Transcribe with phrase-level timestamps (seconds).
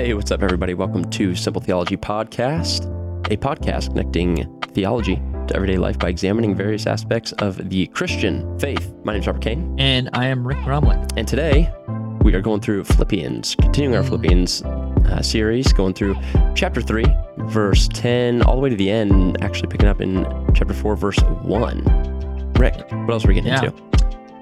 [0.00, 0.72] Hey, what's up, everybody?
[0.72, 2.86] Welcome to Simple Theology Podcast,
[3.30, 5.16] a podcast connecting theology
[5.46, 8.94] to everyday life by examining various aspects of the Christian faith.
[9.04, 11.12] My name is Robert Kane, And I am Rick Gromlett.
[11.18, 11.70] and today
[12.22, 16.16] we are going through Philippians, continuing our Philippians uh, series, going through
[16.54, 17.04] chapter 3,
[17.36, 21.18] verse 10, all the way to the end, actually picking up in chapter 4, verse
[21.42, 22.52] 1.
[22.54, 23.64] Rick, what else are we getting Yeah.
[23.66, 23.89] into?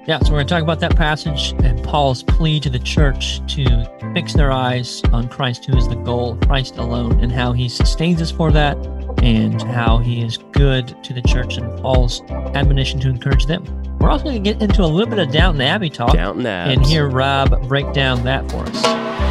[0.07, 3.45] Yeah, so we're going to talk about that passage and Paul's plea to the church
[3.53, 7.69] to fix their eyes on Christ, who is the goal, Christ alone, and how he
[7.69, 8.75] sustains us for that,
[9.21, 12.21] and how he is good to the church and Paul's
[12.55, 13.63] admonition to encourage them.
[13.99, 16.83] We're also going to get into a little bit of Downton Abbey talk Downton and
[16.85, 19.28] hear Rob break down that for us.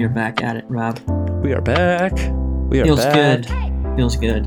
[0.00, 0.98] We are back at it, Rob.
[1.44, 2.12] We are back.
[2.70, 3.42] We are Feels back.
[3.42, 3.96] good.
[3.96, 4.46] Feels good.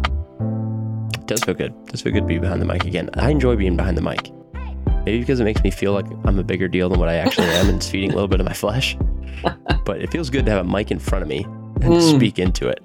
[1.13, 1.71] It does feel good.
[1.85, 3.11] It does feel good to be behind the mic again.
[3.13, 4.31] I enjoy being behind the mic.
[5.05, 7.45] Maybe because it makes me feel like I'm a bigger deal than what I actually
[7.49, 8.97] am and it's feeding a little bit of my flesh.
[9.85, 12.15] But it feels good to have a mic in front of me and Mm.
[12.15, 12.81] speak into it.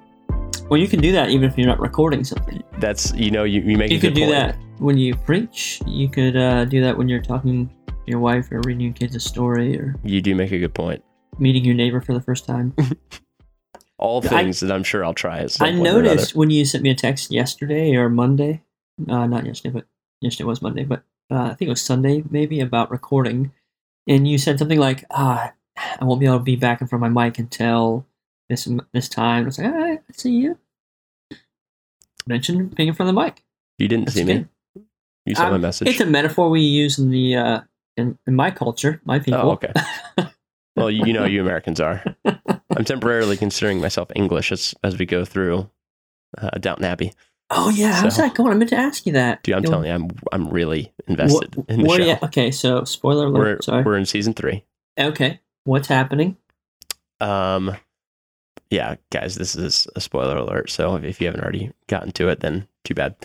[0.68, 2.62] Well, you can do that even if you're not recording something.
[2.80, 4.32] That's, you know, you, you make You a good could do point.
[4.32, 5.80] that when you preach.
[5.86, 9.14] You could uh, do that when you're talking to your wife or reading your kids
[9.16, 11.02] a story or You do make a good point.
[11.38, 12.74] Meeting your neighbor for the first time.
[13.98, 15.38] All I- things that I'm sure I'll try.
[15.38, 18.62] At I noticed when you sent me a text yesterday or Monday,
[19.08, 19.86] uh, not yesterday, but
[20.20, 23.52] yesterday was Monday, but uh, I think it was Sunday maybe about recording,
[24.06, 25.52] and you said something like, "Ah,
[26.00, 28.06] I won't be able to be back in front of my mic until
[28.48, 30.58] this this time." I was like, "All right, "I see you."
[32.26, 33.42] Mentioned being in front of the mic.
[33.78, 34.46] You didn't That's see me.
[35.26, 35.88] You saw my Um, message.
[35.88, 37.60] It's a metaphor we use in the uh,
[37.96, 39.40] in, in my culture, my people.
[39.40, 39.72] Oh, okay.
[40.78, 42.02] well, you, you know, you Americans are.
[42.24, 45.68] I'm temporarily considering myself English as, as we go through
[46.38, 47.12] uh, Downton Abbey.
[47.50, 48.52] Oh yeah, how's So- that going?
[48.52, 49.42] I meant to ask you that.
[49.42, 52.02] Dude, I'm You'll- telling you, I'm I'm really invested What- in the show.
[52.04, 52.22] you at?
[52.24, 53.38] Okay, so spoiler alert.
[53.58, 53.82] We're sorry.
[53.84, 54.64] we're in season three.
[54.98, 56.36] Okay, what's happening?
[57.20, 57.74] Um,
[58.70, 60.70] yeah, guys, this is a spoiler alert.
[60.70, 63.16] So if you haven't already gotten to it, then too bad.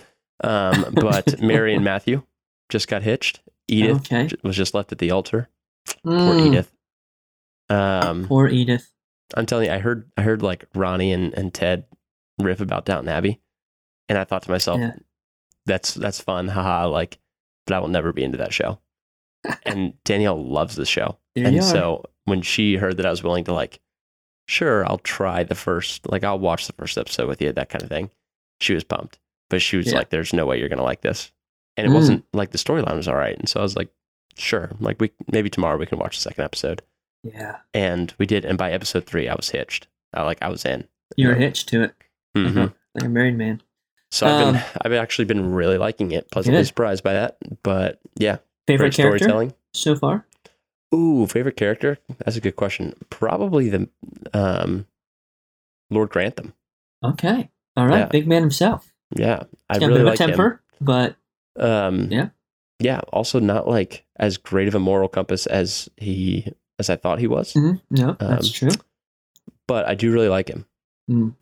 [0.44, 2.24] Um, but Mary and Matthew
[2.69, 3.42] just got hitched.
[3.68, 4.30] Edith Okay.
[4.44, 5.50] was just left at the altar.
[6.03, 6.73] Poor Mm, Edith.
[7.69, 8.90] Um, Poor Edith.
[9.35, 11.85] I'm telling you, I heard I heard like Ronnie and, and Ted
[12.40, 13.41] riff about Downton Abbey,
[14.09, 14.96] and I thought to myself, Yeah.
[15.66, 16.88] that's that's fun, haha.
[16.88, 17.18] Like,
[17.66, 18.79] but I will never be into that show.
[19.66, 21.18] and Danielle loves the show.
[21.35, 23.80] There and so when she heard that I was willing to like,
[24.47, 27.81] sure, I'll try the first, like I'll watch the first episode with you, that kind
[27.84, 28.12] of thing.
[28.62, 29.19] She was pumped,
[29.50, 29.97] but she was Yeah.
[29.97, 31.31] like, "There's no way you're gonna like this,"
[31.75, 31.94] and it Mm.
[31.95, 33.38] wasn't like the storyline was all right.
[33.38, 33.90] And so I was like,
[34.38, 36.81] "Sure, like we maybe tomorrow we can watch the second episode."
[37.24, 39.88] Yeah, And we did, and by episode three, I was hitched.
[40.14, 40.88] I like I was in.
[41.16, 41.94] you're hitched to it,
[42.36, 42.52] Mhm.
[42.54, 42.74] Mhm.
[42.96, 43.62] like a married man.
[44.12, 47.38] So I've been, Um, I've actually been really liking it, pleasantly surprised by that.
[47.64, 49.54] But yeah, Favorite character storytelling.
[49.74, 50.26] so far?
[50.94, 51.98] Ooh, favorite character?
[52.20, 52.94] That's a good question.
[53.10, 53.90] Probably the
[54.34, 54.86] um,
[55.90, 56.54] Lord Grantham.
[57.04, 58.06] Okay, all right, Yeah.
[58.08, 58.94] big man himself.
[59.16, 61.16] Yeah, I He's really a like of a temper, but.
[61.58, 62.30] Um, Yeah.
[62.80, 63.00] yeah.
[63.12, 67.28] Also, not like as great of a moral compass as he as I thought he
[67.28, 68.72] was, mhm, no, that's Um, true.
[69.68, 70.66] but I do really like him,
[71.10, 71.36] Mm.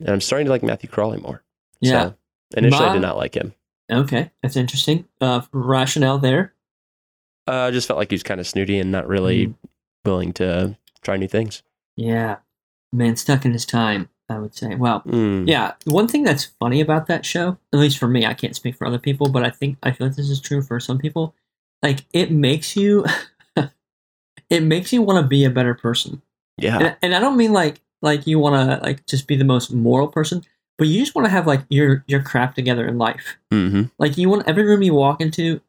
[0.00, 1.42] and I'm starting to like Matthew Crawley more.
[1.80, 2.14] Yeah, So,
[2.58, 3.54] initially, I Ma- did not like him.
[3.90, 5.06] okay, that's interesting.
[5.20, 6.54] Uh, rationale there.
[7.46, 9.54] Uh, I just felt like he was kind of snooty and not really Mm.
[10.04, 11.62] willing to try new things.
[11.96, 12.38] Yeah,
[12.92, 14.08] man, stuck in his time.
[14.30, 14.74] I would say.
[14.74, 15.46] Well, Mm.
[15.46, 18.74] Yeah, one thing that's funny about that show, at least for me, I can't speak
[18.74, 21.34] for other people, but I think I feel like this is true for some people.
[21.82, 23.04] Like it makes you,
[24.50, 26.22] it makes you want to be a better person,
[26.58, 26.78] Yeah.
[26.78, 29.72] and, and I don't mean like like you want to like just be the most
[29.72, 30.42] moral person,
[30.78, 33.36] but you just want to have like your your crap together in life.
[33.50, 35.60] hmm Like you want every room you walk into,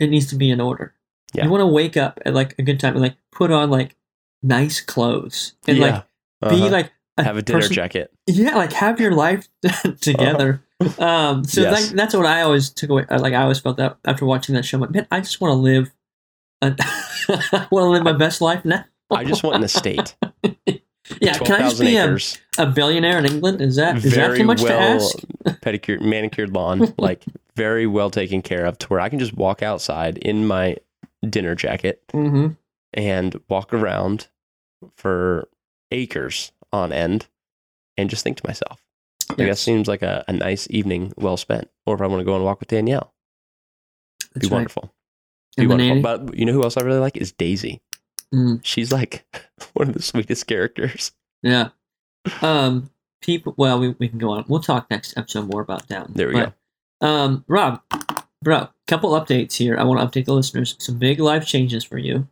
[0.00, 0.94] it needs to be in order.
[1.34, 1.44] Yeah.
[1.44, 3.96] You want to wake up at like a good time and like put on like
[4.42, 6.04] nice clothes and like
[6.42, 6.68] be Uh-huh.
[6.70, 8.10] like have a dinner person- jacket.
[8.26, 9.48] yeah like have your life
[10.00, 10.62] together
[10.98, 11.88] um so Yes.
[11.90, 14.64] that, that's what i always took away like i always felt that after watching that
[14.64, 15.92] show I'm like man i just want to live
[16.62, 16.76] a-
[17.52, 20.16] i want to live my best life now I just want an estate.
[21.20, 22.16] yeah can i just be a,
[22.58, 25.18] a billionaire in england is that is that very too much to well ask
[25.62, 27.24] pedicured, manicured lawn, like
[27.56, 30.76] very well taken care of, to where I can just walk outside in my
[31.28, 32.48] dinner jacket mm-hmm.
[32.92, 34.28] and walk around
[34.96, 35.48] for
[35.90, 37.26] acres on end,
[37.96, 38.84] and just think to myself,
[39.30, 41.68] like that seems like a, a nice evening well spent.
[41.86, 43.12] Or if I want to go and walk with Danielle,
[44.34, 44.58] That's be right.
[44.58, 44.94] wonderful.
[45.56, 46.02] Be And the wonderful.
[46.02, 46.26] nanny?
[46.26, 47.80] But you know who else I really like is Daisy.
[48.34, 49.24] Mm, She's like
[49.74, 51.12] one of the sweetest characters.
[51.42, 51.68] yeah.
[52.40, 52.90] Um,
[53.20, 53.54] people.
[53.56, 54.44] Well, we, we can go on.
[54.48, 56.12] We'll talk next episode more about Down.
[56.14, 56.54] There we But,
[57.06, 57.80] Um, Rob,
[58.42, 59.76] bro, couple updates here.
[59.76, 60.76] I want to update the listeners.
[60.78, 62.28] Some big life changes for you.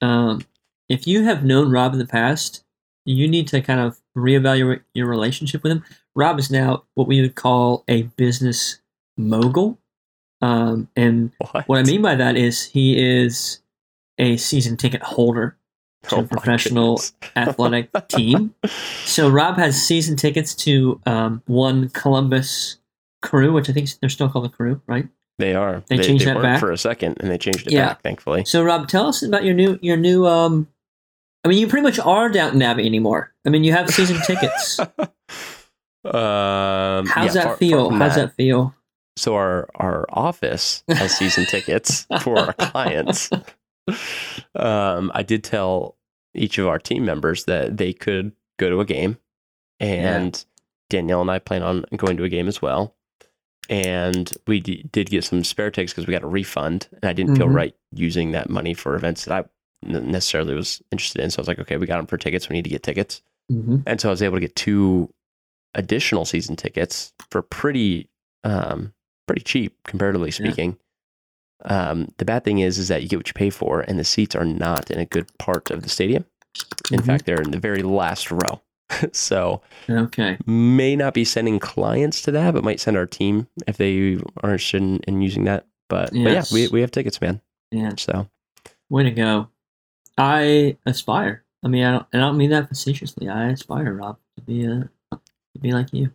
[0.00, 0.42] Um,
[0.88, 2.64] if you have known Rob in the past,
[3.04, 5.84] you need to kind of reevaluate your relationship with him.
[6.14, 8.80] Rob is now what we would call a business
[9.16, 9.78] mogul.
[10.44, 11.68] Um, and What?
[11.68, 13.60] what I mean by that is he is
[14.18, 15.56] a season ticket holder
[16.08, 17.00] to Oh a professional
[17.36, 18.54] athletic team.
[19.04, 22.78] So Rob has season tickets to um, one Columbus
[23.22, 25.08] Crew, which I think they're still called the Crew, right?
[25.38, 25.82] They are.
[25.88, 26.60] They changed that back?
[26.60, 27.86] for a second, and they changed it Yeah.
[27.88, 28.02] back.
[28.02, 28.44] Thankfully.
[28.44, 30.26] So Rob, tell us about your new your new.
[30.26, 30.68] Um,
[31.44, 33.32] I mean, you pretty much are Downton Abbey anymore.
[33.46, 34.78] I mean, you have season tickets.
[36.04, 37.88] um, How's yeah, that far- feel?
[37.90, 38.74] far How's that feel?
[39.16, 43.30] So our our office has season tickets for our clients.
[44.54, 45.96] Um, I did tell
[46.34, 49.18] each of our team members that they could go to a game,
[49.80, 50.44] and
[50.90, 52.94] Danielle and I plan on going to a game as well.
[53.70, 57.12] And we d- did get some spare tickets because we got a refund, and I
[57.14, 57.54] didn't feel Mhm.
[57.54, 59.48] right using that money for events that I
[59.86, 61.30] necessarily was interested in.
[61.30, 62.48] So I was like, okay, we got them for tickets.
[62.48, 63.22] We need to get tickets.
[63.50, 65.12] hmm And so I was able to get two
[65.74, 68.08] additional season tickets for pretty
[68.44, 68.92] um
[69.26, 70.78] pretty cheap comparatively speaking.
[71.64, 74.04] Um the bad thing is is that you get what you pay for and the
[74.04, 76.24] seats are not in a good part of the stadium.
[76.90, 77.06] In Mhm.
[77.06, 78.60] fact, they're in the very last row.
[79.12, 80.36] so Okay.
[80.46, 84.50] may not be sending clients to that, but might send our team if they are
[84.52, 85.66] interested in, in using that.
[85.88, 87.40] But, but yeah, we we have tickets, man.
[87.70, 87.92] Yeah.
[87.98, 88.28] So
[88.90, 89.48] Way to go.
[90.18, 91.42] I aspire.
[91.64, 93.28] I mean, I don't, I don't mean that facetiously.
[93.28, 96.12] I aspire, Rob, to be a to be like you.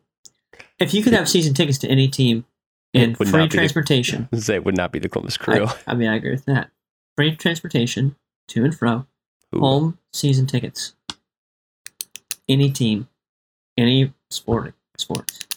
[0.79, 2.45] If you could have season tickets to any team
[2.93, 5.65] and free not be transportation, they would not be the Columbus crew.
[5.65, 6.71] I, I mean, I agree with that.
[7.15, 8.15] Free transportation
[8.49, 9.05] to and fro,
[9.55, 9.59] Ooh.
[9.59, 10.93] home season tickets,
[12.47, 13.07] any team,
[13.77, 15.47] any sporting sports.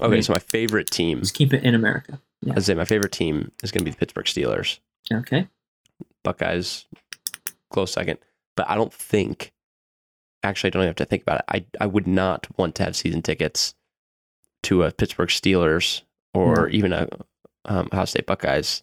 [0.00, 2.20] Okay, so my favorite team, Just keep it in America.
[2.42, 2.54] Yeah.
[2.56, 4.78] I'd say my favorite team is going to be the Pittsburgh Steelers.
[5.12, 5.46] Okay.
[6.24, 6.86] Buckeyes,
[7.70, 8.18] close second.
[8.56, 9.52] But I don't think,
[10.42, 11.44] actually, I don't even have to think about it.
[11.48, 13.74] I, I would not want to have season tickets
[14.64, 16.02] to a Pittsburgh Steelers
[16.34, 16.68] or No.
[16.70, 17.08] even a
[17.66, 18.82] um, Ohio State Buckeyes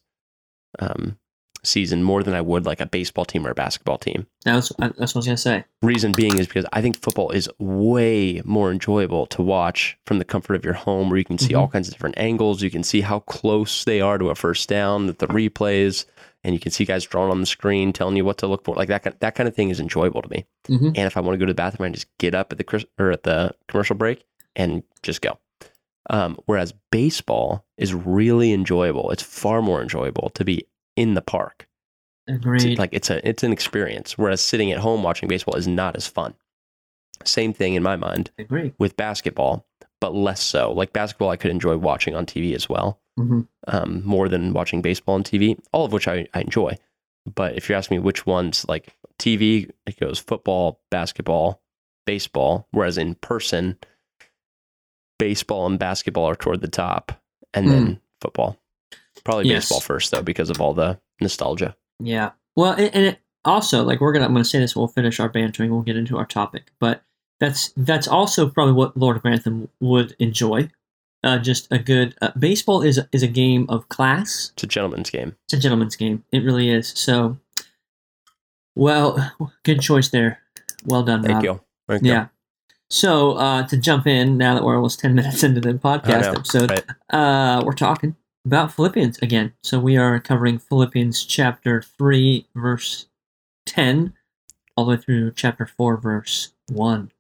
[0.80, 1.18] um,
[1.64, 4.28] season more than I would like a baseball team or a basketball team.
[4.46, 5.66] That was, that's what I was gonna say.
[5.82, 10.26] Reason being is because I think football is way more enjoyable to watch from the
[10.26, 11.60] comfort of your home, where you can see Mhm.
[11.60, 12.62] all kinds of different angles.
[12.62, 16.06] You can see how close they are to a first down, that the replays,
[16.44, 18.76] and you can see guys drawn on the screen telling you what to look for.
[18.76, 20.46] Like that, kind- that kind of thing is enjoyable to me.
[20.68, 22.60] hmm And if I want to go to the bathroom, I just get up at
[22.60, 24.24] the or at the commercial break
[24.56, 25.40] and just go.
[26.10, 29.12] Um, whereas baseball is really enjoyable.
[29.12, 30.66] It's far more enjoyable to be
[30.96, 31.68] in the park.
[32.28, 32.78] It's- Agreed.
[32.78, 34.18] Like it's a it's an experience.
[34.18, 36.34] Whereas sitting at home watching baseball is not as fun.
[37.24, 38.74] Same thing in my mind Agreed.
[38.80, 39.66] with basketball,
[40.02, 40.72] but less so.
[40.72, 44.82] Like basketball, I could enjoy watching on TV as well, hmm um, more than watching
[44.82, 45.58] baseball on TV.
[45.72, 46.78] All of which I, I enjoy.
[47.34, 51.62] But if you're asking me which ones, like TV, it goes football, basketball,
[52.06, 52.68] baseball.
[52.72, 53.78] Whereas in person,
[55.20, 57.12] baseball and basketball are toward the top,
[57.54, 58.58] and then football.
[59.24, 59.64] Probably Yes.
[59.66, 61.76] baseball first though, because of all the nostalgia.
[62.00, 62.32] Yeah.
[62.56, 64.76] Well, and, and it also like we're gonna I'm gonna say this.
[64.76, 65.72] We'll finish our bantering.
[65.72, 67.04] We'll get into our topic, but
[67.40, 70.70] that's that's also probably what Lord Grantham would enjoy.
[71.24, 74.52] Uh, just a good uh, baseball is is a game of class.
[74.54, 75.36] It's a gentleman's game.
[75.46, 76.24] It's a gentleman's game.
[76.32, 76.90] It really is.
[76.96, 77.38] So,
[78.76, 79.34] well,
[79.64, 80.40] good choice there.
[80.86, 81.44] Well done, Thank Rob.
[81.44, 81.62] you.
[81.88, 82.30] Thank you.
[82.90, 86.72] So uh, to jump in now that we're almost ten minutes into the podcast episode,
[86.72, 86.86] right.
[87.10, 88.16] uh, we're talking
[88.46, 89.54] about Philippians again.
[89.64, 93.08] So we are covering Philippians chapter three, verse
[93.66, 94.14] ten,
[94.76, 97.12] all the way through chapter four, verse one.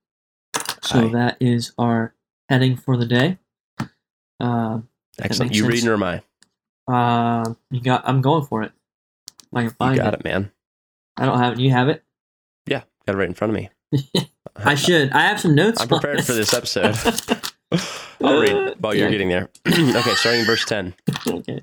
[0.83, 1.11] So Aye.
[1.11, 2.13] that is our
[2.49, 3.37] heading for the day.
[4.39, 4.79] Uh,
[5.19, 5.53] Excellent.
[5.53, 5.73] You sense.
[5.73, 6.21] reading or am I?
[6.87, 8.07] uh, you got.
[8.07, 8.71] I'm going for it.
[9.53, 10.21] I can You got it.
[10.21, 10.51] it, man.
[11.17, 11.59] I don't have it.
[11.59, 12.03] You have it.
[12.67, 13.69] Yeah, got it right in front of me.
[14.63, 15.11] I should.
[15.11, 15.81] I have some notes.
[15.81, 16.95] I'm prepared for this episode.
[18.23, 19.49] I'll read while you're getting there.
[19.67, 20.93] okay, starting in verse 10.
[21.27, 21.61] okay.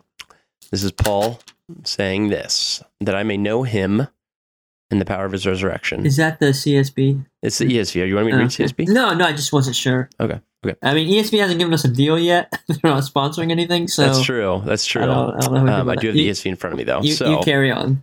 [0.70, 1.40] This is Paul
[1.84, 4.06] saying this that I may know him
[4.90, 6.04] in the power of his resurrection.
[6.06, 7.24] Is that the CSB?
[7.42, 8.06] It's the ESV.
[8.06, 8.64] You want me to read Okay.
[8.64, 8.88] CSB?
[8.88, 10.08] No, no, I just wasn't sure.
[10.20, 10.76] Okay, okay.
[10.82, 12.52] I mean, ESV hasn't given us a deal yet.
[12.68, 14.62] They're not sponsoring anything, so That's true.
[14.64, 15.02] That's true.
[15.02, 15.80] I don't, I don't know.
[15.80, 17.02] Um, I do have the ESV in front of me, though.
[17.02, 18.02] You, so you carry on.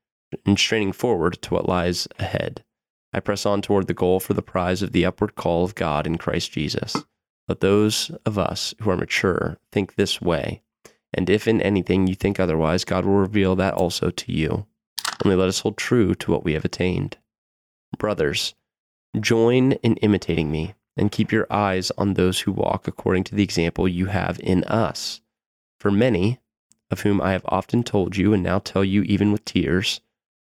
[0.45, 2.63] and straining forward to what lies ahead.
[3.13, 6.07] I press on toward the goal for the prize of the upward call of God
[6.07, 6.95] in Christ Jesus.
[7.47, 10.61] Let those of us who are mature think this way,
[11.13, 14.65] and if in anything you think otherwise, God will reveal that also to you.
[15.25, 17.17] Only let us hold true to what we have attained.
[17.97, 18.55] Brothers,
[19.19, 23.43] join in imitating me, and keep your eyes on those who walk according to the
[23.43, 25.19] example you have in us.
[25.79, 26.39] For many,
[26.89, 30.01] of whom I have often told you and now tell you even with tears,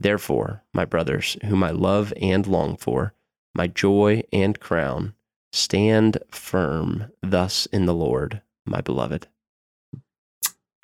[0.00, 3.14] Therefore, my brothers, whom I love and long for,
[3.54, 5.14] my joy and crown,
[5.52, 9.28] stand firm thus in the Lord, my beloved.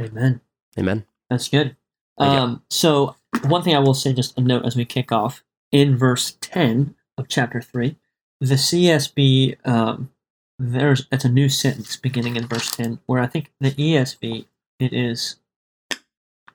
[0.00, 0.40] Amen.
[0.78, 1.04] Amen.
[1.28, 1.76] That's good.
[2.18, 5.96] Um, so one thing I will say, just a note as we kick off in
[5.96, 7.96] verse ten of chapter three,
[8.40, 10.10] the CSB um,
[10.58, 14.46] there's it's a new sentence beginning in verse ten, where I think the ESV
[14.78, 15.36] it is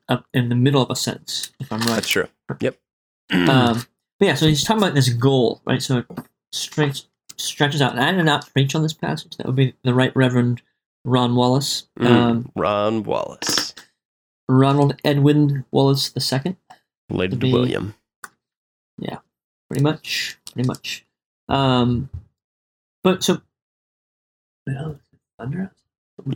[0.09, 1.95] up in the middle of a sentence, if I'm right.
[1.95, 2.27] That's true.
[2.59, 2.77] Yep.
[3.31, 3.83] Um,
[4.19, 5.81] but yeah, so he's talking about this goal, right?
[5.81, 6.05] So it
[6.51, 7.03] stretch,
[7.37, 7.91] stretches out.
[7.93, 9.35] And I did not preach on this passage.
[9.37, 10.61] That would be the Right Reverend
[11.03, 13.73] Ron Wallace, Mm, um, Ron Wallace,
[14.47, 16.55] Ronald Edwin Wallace II.
[17.09, 17.95] related to be- William.
[18.97, 19.17] Yeah,
[19.69, 21.05] pretty much, pretty much.
[21.49, 22.09] Um,
[23.03, 23.41] but so,
[25.37, 25.71] thunder.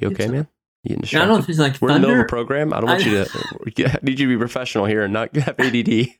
[0.01, 0.47] You okay, man?
[0.87, 2.73] I don't know if it's like We're in the middle of a program.
[2.73, 3.71] I don't want I- you to.
[3.77, 5.89] yeah, need you to be professional here and not have ADD.
[5.89, 6.13] Is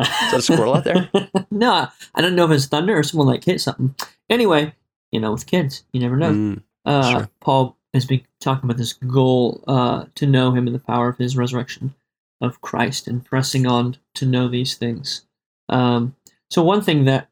[0.00, 1.08] that a squirrel out there?
[1.50, 3.94] no, I don't know if it's thunder or someone like hit something.
[4.28, 4.74] Anyway,
[5.10, 6.32] you know, with kids, you never know.
[6.32, 7.30] Mm, uh, Sure.
[7.40, 11.16] Paul has been talking about this goal uh, to know him and the power of
[11.18, 11.94] his resurrection
[12.40, 15.24] of Christ and pressing on to know these things.
[15.68, 16.14] Um,
[16.50, 17.28] so one thing that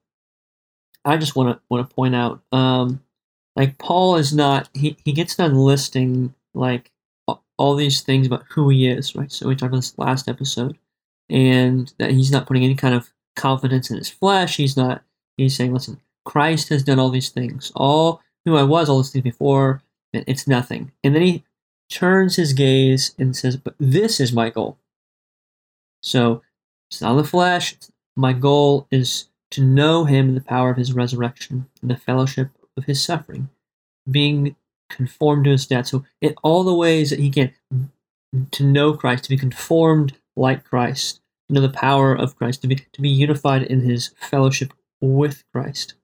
[1.05, 3.03] I just want to want to point out, um,
[3.57, 6.91] like Paul is not he, he gets done listing like
[7.59, 9.31] all these things about who he is, right?
[9.31, 10.77] So we talked about this last episode,
[11.31, 14.57] and that he's not putting any kind of confidence in his flesh.
[14.57, 15.03] He's not.
[15.37, 17.73] He's saying, listen, Christ has done all these things.
[17.75, 19.83] All who I was, all these things before,
[20.13, 20.93] it- it's nothing.
[21.03, 21.45] And then he
[21.89, 24.79] turns his gaze and says, But this is my goal.
[26.03, 26.43] So
[26.91, 27.77] it's not the flesh.
[28.17, 32.51] My goal is to know him in the power of his resurrection and the fellowship
[32.77, 33.49] of his suffering,
[34.11, 34.57] being
[34.93, 35.89] conformed to his death.
[35.89, 37.53] So in all the ways that he can
[38.51, 42.69] to know Christ, to be conformed like Christ, to know the power of Christ, to
[42.69, 45.95] be to be unified in his fellowship with Christ.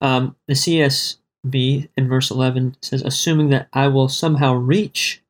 [0.00, 5.22] Um, the CSB in verse 11 says, assuming that I will somehow reach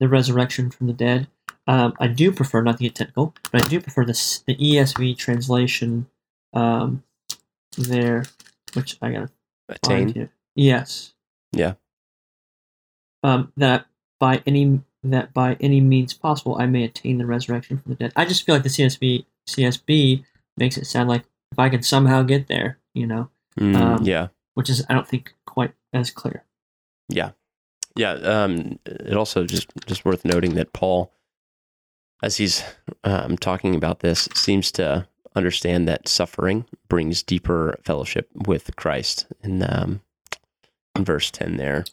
[0.00, 1.28] the resurrection from the dead.
[1.66, 5.16] Um, I do prefer, not to get technical, but I do prefer this, the ESV
[5.16, 6.06] translation
[6.52, 7.02] um,
[7.78, 8.24] there,
[8.74, 9.30] which I gotta
[9.82, 10.14] find attain.
[10.14, 10.30] here.
[10.54, 11.14] Yes.
[11.52, 11.74] Yeah.
[13.24, 13.86] Um, that
[14.20, 18.12] by any that by any means possible I may attain the resurrection from the dead.
[18.16, 20.24] I just feel like the CSB CSB
[20.56, 24.28] makes it sound like if I can somehow get there, you know, Mm, Um, yeah.
[24.54, 26.44] which is I don't think quite as clear.
[27.08, 27.30] Yeah.
[27.96, 28.12] Yeah.
[28.12, 31.12] Um, it also just just worth noting that Paul,
[32.22, 32.62] as he's
[33.04, 39.26] um, talking about this, seems to understand that suffering brings deeper fellowship with Christ.
[39.42, 40.00] In um,
[40.96, 41.84] in verse ten, there.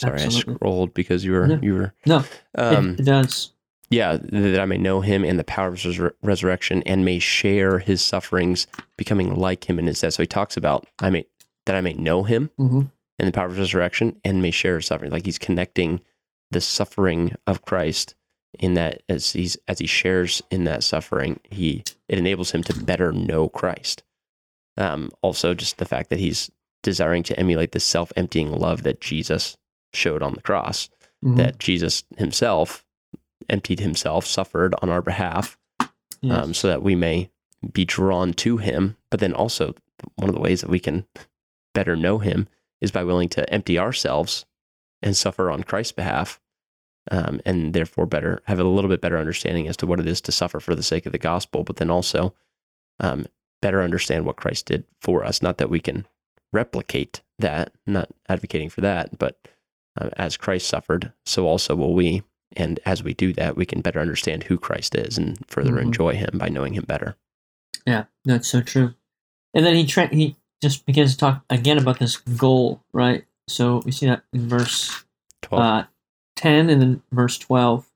[0.00, 0.52] Sorry, Absolutely.
[0.52, 1.58] I scrolled because you were No.
[1.62, 1.94] you were.
[2.06, 2.24] No,
[2.56, 3.52] Um, it, it does.
[3.90, 7.18] yeah, that I may know him and the power of his resur- resurrection, and may
[7.18, 8.66] share his sufferings,
[8.96, 10.14] becoming like him in his death.
[10.14, 11.26] So he talks about I may
[11.66, 12.82] that I may know him hmm
[13.18, 15.10] and the power of his resurrection and may share his suffering.
[15.10, 16.00] Like he's connecting
[16.50, 18.14] the suffering of Christ
[18.58, 22.72] in that as he's as he shares in that suffering, he it enables him to
[22.84, 24.02] better know Christ.
[24.76, 26.50] Um, also, just the fact that he's
[26.82, 29.56] desiring to emulate the self emptying love that Jesus
[29.92, 30.88] showed on the cross,
[31.24, 31.36] Mhm.
[31.36, 32.84] that Jesus himself
[33.48, 35.58] emptied himself, suffered on our behalf,
[36.20, 36.44] Yes.
[36.44, 37.30] um, so that we may
[37.72, 38.96] be drawn to him.
[39.10, 39.74] But then also,
[40.16, 41.06] one of the ways that we can
[41.74, 42.48] better know him
[42.80, 44.46] is by willing to empty ourselves
[45.02, 46.40] and suffer on Christ's behalf
[47.10, 50.20] um, and therefore better have a little bit better understanding as to what it is
[50.20, 52.34] to suffer for the sake of the gospel, but then also
[53.00, 53.26] um,
[53.62, 55.40] better understand what Christ did for us.
[55.42, 56.06] Not that we can
[56.52, 59.38] replicate that, not advocating for that, but
[59.98, 62.22] uh, as Christ suffered, so also will we.
[62.56, 65.82] And as we do that, we can better understand who Christ is and further Mhm.
[65.82, 67.16] enjoy him by knowing him better.
[67.86, 68.94] Yeah, that's so true.
[69.54, 73.24] And then he tra- he just begins to talk again about this goal, right?
[73.48, 75.04] So we see that in verse
[75.42, 75.62] 12.
[75.62, 75.84] uh,
[76.36, 77.86] 10 and then verse 12.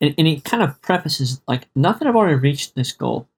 [0.00, 3.28] And, and he kind of prefaces, like, not that I've already reached this goal.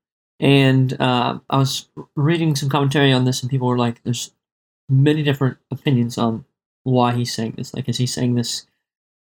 [0.41, 4.33] And uh, I was reading some commentary on this, and people were like, there's
[4.89, 6.45] many different opinions on
[6.91, 7.75] why he's saying this.
[7.75, 8.67] Like, is he saying this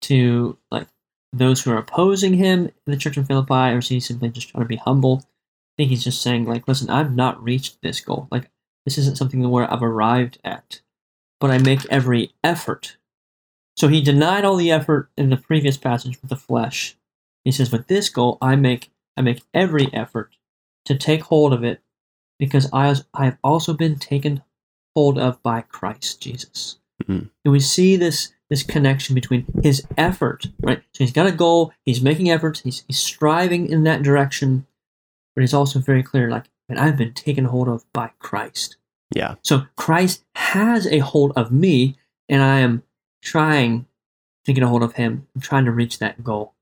[0.03, 0.87] to, like,
[1.33, 4.49] those who are opposing him in the church of Philippi, or is he simply just
[4.49, 5.23] trying to be humble?
[5.23, 8.27] I think he's just saying, like, listen, I've not reached this goal.
[8.31, 8.49] Like,
[8.85, 10.81] this isn't something where I've arrived at,
[11.39, 12.97] but I make every effort
[13.77, 16.97] so he denied all the effort in the previous passage with the flesh.
[17.43, 20.37] He says, "With this goal, I make I make every effort
[20.85, 21.81] to take hold of it,
[22.37, 24.43] because I I have also been taken
[24.95, 26.77] hold of by Christ Jesus."
[27.07, 27.29] Mhm.
[27.45, 30.83] And we see this this connection between his effort, right?
[30.93, 34.67] So he's got a goal, he's making efforts, he's, he's striving in that direction,
[35.33, 38.75] but he's also very clear, like, and I've been taken hold of by Christ.
[39.15, 39.35] yeah.
[39.41, 41.95] So Christ has a hold of me,
[42.27, 42.83] and I am
[43.21, 43.85] trying
[44.43, 46.53] to get a hold of him, I'm trying to reach that goal.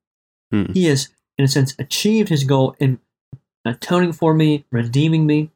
[0.52, 0.72] Hmm.
[0.74, 3.00] He has, in a sense, achieved his goal in
[3.66, 5.50] atoning for me, redeeming me,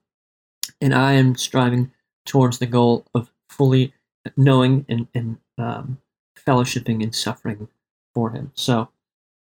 [0.82, 1.92] and I am striving
[2.26, 3.94] towards the goal of fully
[4.38, 5.98] knowing and, and um,
[6.38, 7.68] fellowshipping and suffering
[8.14, 8.52] for him.
[8.56, 8.90] So,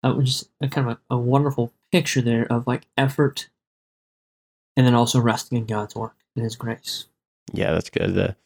[0.03, 3.49] uh, just a kind of a, a wonderful picture there of like effort,
[4.77, 7.07] and then also resting in God's work and His grace.
[7.53, 8.15] Yeah, that's good.
[8.15, 8.37] The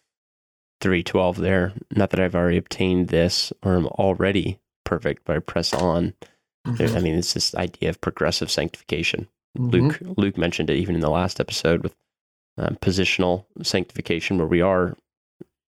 [0.80, 1.72] 312 there.
[1.94, 6.14] Not that I've already obtained this or I'm already perfect, but I press on.
[6.64, 9.28] There- I mean, it's this idea of progressive sanctification.
[9.56, 9.72] Mhm.
[9.72, 11.94] Luke Luke mentioned it even in the last episode with
[12.58, 14.96] um, positional sanctification, where we are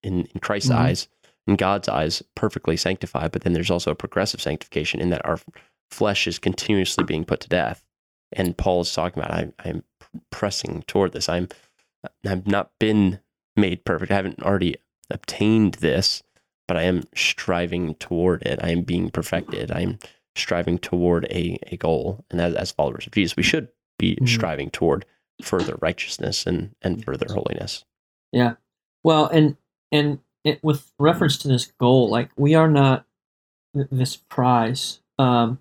[0.03, 0.75] in, in Christ's Mhm.
[0.75, 1.07] eyes,
[1.47, 3.31] in God's eyes, perfectly sanctified.
[3.31, 5.39] But then there's also a progressive sanctification in that our
[5.91, 7.83] flesh is continuously being put to death.
[8.31, 9.83] And Paul is talking about I, I'm
[10.31, 11.27] pressing toward this.
[11.29, 11.47] I'm
[12.25, 13.19] I've not been
[13.55, 14.11] made perfect.
[14.11, 14.75] I haven't already
[15.09, 16.23] obtained this,
[16.67, 18.59] but I am striving toward it.
[18.63, 19.71] I am being perfected.
[19.71, 19.99] I'm
[20.35, 22.23] striving toward a, a goal.
[22.29, 24.29] And as, as followers of Jesus, we should be Mhm.
[24.29, 25.05] striving toward
[25.41, 27.83] further righteousness and, and further holiness.
[28.31, 28.53] Yeah.
[29.03, 29.57] Well, and
[29.91, 33.05] and it, with reference to this goal, like we are not
[33.75, 35.01] th- this prize.
[35.17, 35.59] Um,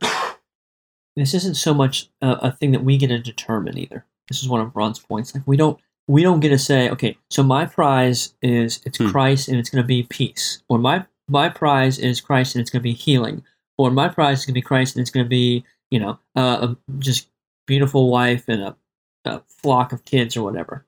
[1.16, 4.04] this isn't so much a, a thing that we get to determine either.
[4.28, 5.34] This is one of Ron's points.
[5.34, 9.10] Like we don't we don't get to say, okay, so my prize is it's Hmm.
[9.10, 12.70] Christ and it's going to be peace, or my my prize is Christ and it's
[12.70, 13.44] going to be healing,
[13.76, 16.18] or my prize is going to be Christ and it's going to be you know
[16.36, 17.28] uh, a just
[17.66, 18.76] beautiful wife and a,
[19.24, 20.86] a flock of kids or whatever.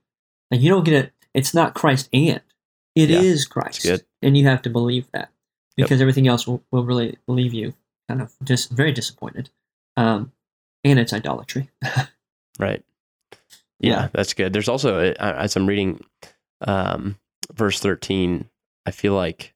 [0.50, 1.12] Like you don't get it.
[1.34, 2.40] It's not Christ and
[2.94, 4.04] it is Yeah, Christ, good.
[4.22, 5.30] and you have to believe that
[5.76, 5.86] Yep.
[5.88, 7.74] because everything else will, will really leave you
[8.08, 9.50] kind of just very disappointed.
[9.96, 10.32] Um,
[10.84, 11.70] and it's idolatry.
[12.58, 12.84] Right.
[13.78, 14.52] Yeah, that's good.
[14.52, 16.04] There's also, uh, as I'm reading
[16.66, 17.16] um,
[17.54, 18.44] verse 13,
[18.84, 19.54] I feel like,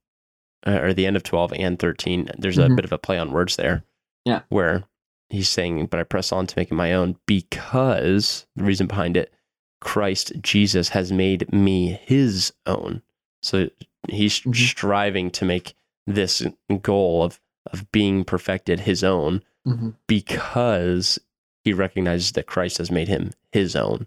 [0.66, 2.76] uh, or the end of 12 and 13, there's a Mhm.
[2.76, 3.84] bit of a play on words there.
[4.24, 4.40] Yeah.
[4.48, 4.84] Where
[5.28, 9.18] he's saying, but I press on to make it my own because the reason behind
[9.18, 9.34] it,
[9.82, 13.02] Christ Jesus has made me his own.
[13.44, 13.68] So
[14.08, 14.54] he's Mhm.
[14.54, 15.74] striving to make
[16.06, 16.42] this
[16.82, 17.40] goal of,
[17.72, 19.90] of being perfected his own mm-hmm.
[20.06, 21.18] because
[21.64, 24.06] he recognizes that Christ has made him his own.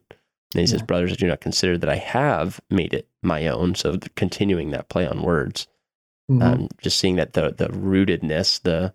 [0.53, 3.75] And he says, Brothers, I do not consider that I have made it my own.
[3.75, 5.67] So continuing that play on words,
[6.29, 6.41] Mm-hmm.
[6.41, 8.93] um, just seeing that the, the rootedness, the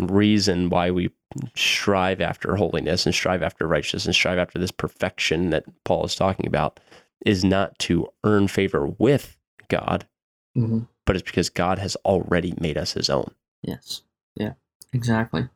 [0.00, 1.08] reason why we
[1.54, 6.16] strive after holiness and strive after righteousness and strive after this perfection that Paul is
[6.16, 6.80] talking about
[7.24, 9.36] is not to earn favor with
[9.68, 10.06] God,
[10.54, 13.30] hmm but it's because God has already made us his own.
[13.62, 14.02] Yes.
[14.36, 14.54] Yeah.
[14.92, 15.48] Exactly.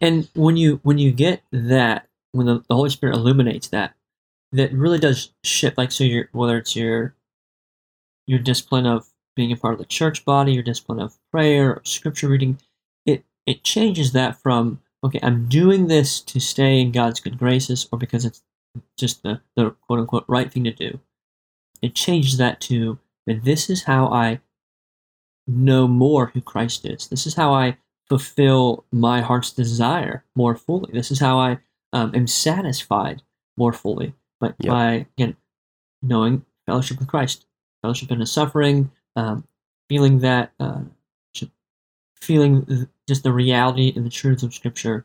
[0.00, 3.94] And when you when you get that, when the, the Holy Spirit illuminates that,
[4.52, 5.78] that really does shift.
[5.78, 7.14] Like so, your whether it's your
[8.26, 12.28] your discipline of being a part of the church body, your discipline of prayer, scripture
[12.28, 12.58] reading,
[13.06, 17.88] it it changes that from okay, I'm doing this to stay in God's good graces,
[17.90, 18.42] or because it's
[18.98, 21.00] just the the quote unquote right thing to do.
[21.80, 24.40] It changes that to that this is how I
[25.46, 27.08] know more who Christ is.
[27.08, 27.76] This is how I
[28.08, 30.92] fulfill my heart's desire more fully.
[30.92, 31.58] This is how I
[31.92, 33.22] um, am satisfied
[33.56, 34.14] more fully.
[34.40, 34.70] But Yep.
[34.70, 35.36] by again
[36.02, 37.46] knowing fellowship with Christ,
[37.82, 39.46] fellowship in His suffering, um,
[39.88, 40.82] feeling that, uh,
[42.20, 45.04] feeling just the reality and the truths of Scripture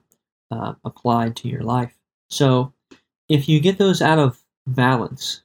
[0.51, 1.97] uh, applied to your life.
[2.29, 2.73] So
[3.27, 5.41] if you get those out of balance,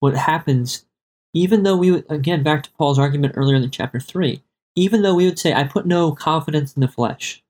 [0.00, 0.86] what happens,
[1.38, 4.42] even though we would, again, back to Paul's argument earlier in chapter 3,
[4.74, 7.42] even though we would say, I put no confidence in the flesh,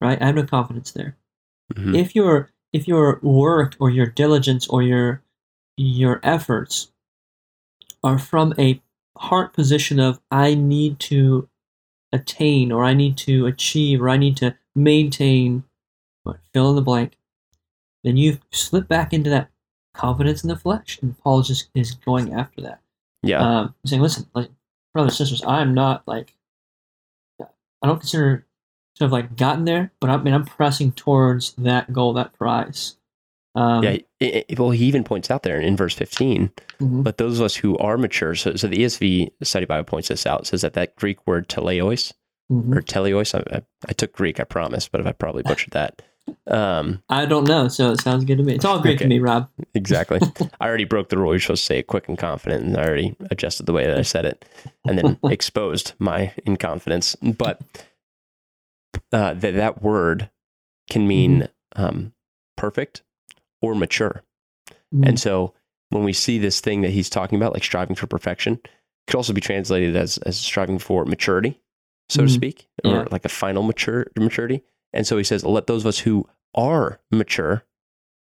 [0.00, 0.20] right?
[0.20, 1.16] I have no confidence there.
[1.72, 1.96] Mhm.
[1.96, 5.22] If your if your work or your diligence or your
[5.76, 6.90] your efforts
[8.02, 8.82] are from a
[9.16, 11.48] heart position of I need to
[12.12, 15.64] attain or I need to achieve or I need to maintain
[16.24, 17.16] what fill in the blank,
[18.02, 19.50] then you slip back into that
[19.94, 20.98] confidence in the flesh.
[21.00, 22.80] And Paul just is going after that.
[23.24, 23.40] Yeah.
[23.60, 24.50] Um, saying, listen, like
[24.92, 26.34] brothers and sisters, I'm not like
[27.40, 28.46] I don't consider
[28.96, 32.96] to have like gotten there, but I mean I'm pressing towards that goal, that prize.
[33.56, 33.96] Um, yeah.
[34.20, 37.44] i- i- well, he even points out there in verse 15, mhm, but those of
[37.44, 40.72] us who are mature, so, so the ESV study Bible points this out, says that
[40.72, 42.12] that Greek word teleos
[42.50, 42.74] mhm.
[42.76, 46.02] or teleos, I, I, I took Greek, I promise, but if I probably butchered that.
[46.46, 48.54] Um, I don't know, so it sounds good to me.
[48.54, 49.04] It's all Greek Okay.
[49.04, 49.48] to me, Rob.
[49.74, 50.20] exactly.
[50.60, 51.32] I already broke the rule.
[51.32, 53.96] You're supposed to say it quick and confident, and I already adjusted the way that
[53.98, 54.44] I said it,
[54.86, 57.16] and then exposed my inconfidence.
[57.38, 57.60] But
[59.12, 60.30] uh, that that word
[60.90, 62.12] can mean um,
[62.56, 63.02] perfect
[63.62, 64.22] or mature.
[64.94, 65.54] Mm, And so
[65.90, 68.70] when we see this thing that he's talking about, like striving for perfection, it
[69.08, 71.60] could also be translated as as striving for maturity,
[72.08, 72.34] so to Mhm.
[72.34, 73.04] speak, or Yeah.
[73.10, 74.62] like a final mature maturity.
[74.94, 77.64] And so he says, let those of us who are mature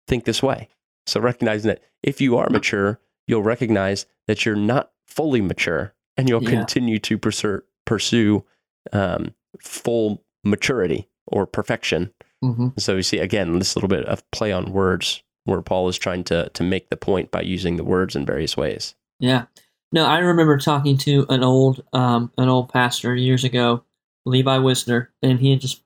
[0.08, 0.70] think this way.
[1.08, 6.28] So recognizing that if you are mature, you'll recognize that you're not fully mature, and
[6.30, 6.50] you'll Yeah.
[6.52, 8.44] continue to pursue pursue
[8.92, 12.14] um, full maturity or perfection.
[12.44, 12.78] mhm.
[12.80, 16.24] So we see again this little bit of play on words where Paul is trying
[16.26, 18.94] to to make the point by using the words in various ways.
[19.20, 19.46] Yeah.
[19.94, 23.84] No, I remember talking to an old um, an old pastor years ago,
[24.26, 25.82] Levi Wisner, and he had just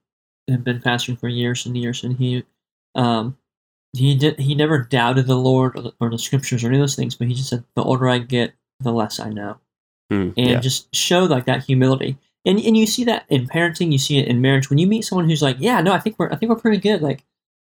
[0.47, 2.43] had been pastoring for years and years, and he
[2.95, 3.37] um,
[3.93, 6.81] he did he never doubted the Lord or the, or the scriptures or any of
[6.81, 9.57] those things, but he just said, "The older I get, the less I know,"
[10.09, 12.17] Hmm, and yeah, just showed like that humility.
[12.45, 14.69] And and you see that in parenting, you see it in marriage.
[14.69, 16.79] When you meet someone who's like, "Yeah, no, I think we're I think we're pretty
[16.79, 17.23] good," like,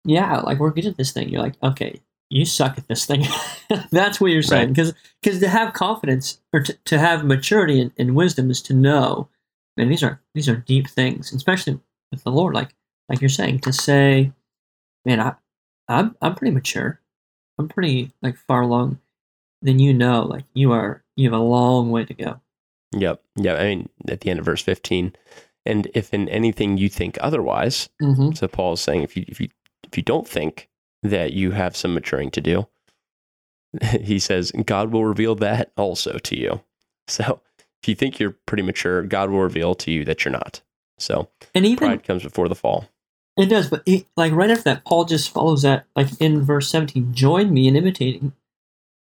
[0.04, 1.28] yeah, like we're good at this thing.
[1.28, 2.00] You're like, okay,
[2.30, 3.24] you suck at this thing.
[3.90, 4.68] That's what you're saying.
[4.68, 8.74] Because because to have confidence or to, to have maturity and, and wisdom is to
[8.74, 9.28] know,
[9.76, 12.54] and these are these are deep things, especially with the Lord.
[12.54, 12.74] Like
[13.08, 14.32] like you're saying, to say,
[15.04, 15.34] man, I
[15.88, 17.00] I'm I'm pretty mature.
[17.58, 18.98] I'm pretty like far along.
[19.62, 22.40] Then you know, like you are you have a long way to go.
[22.92, 23.54] yep, yeah.
[23.54, 25.14] I mean, at the end of verse fifteen,
[25.66, 28.32] and if in anything you think otherwise, Mm-hmm.
[28.32, 29.48] so Paul is saying if you if you
[29.84, 30.68] if you don't think
[31.02, 32.66] that you have some maturing to do,
[34.00, 36.60] he says God will reveal that also to you.
[37.08, 37.40] So
[37.82, 40.60] if you think you're pretty mature, God will reveal to you that you're not.
[40.98, 42.88] So And even pride comes before the fall.
[43.36, 47.14] It does, but like right after that, Paul just follows that like in verse seventeen.
[47.14, 48.32] Join me in imitating,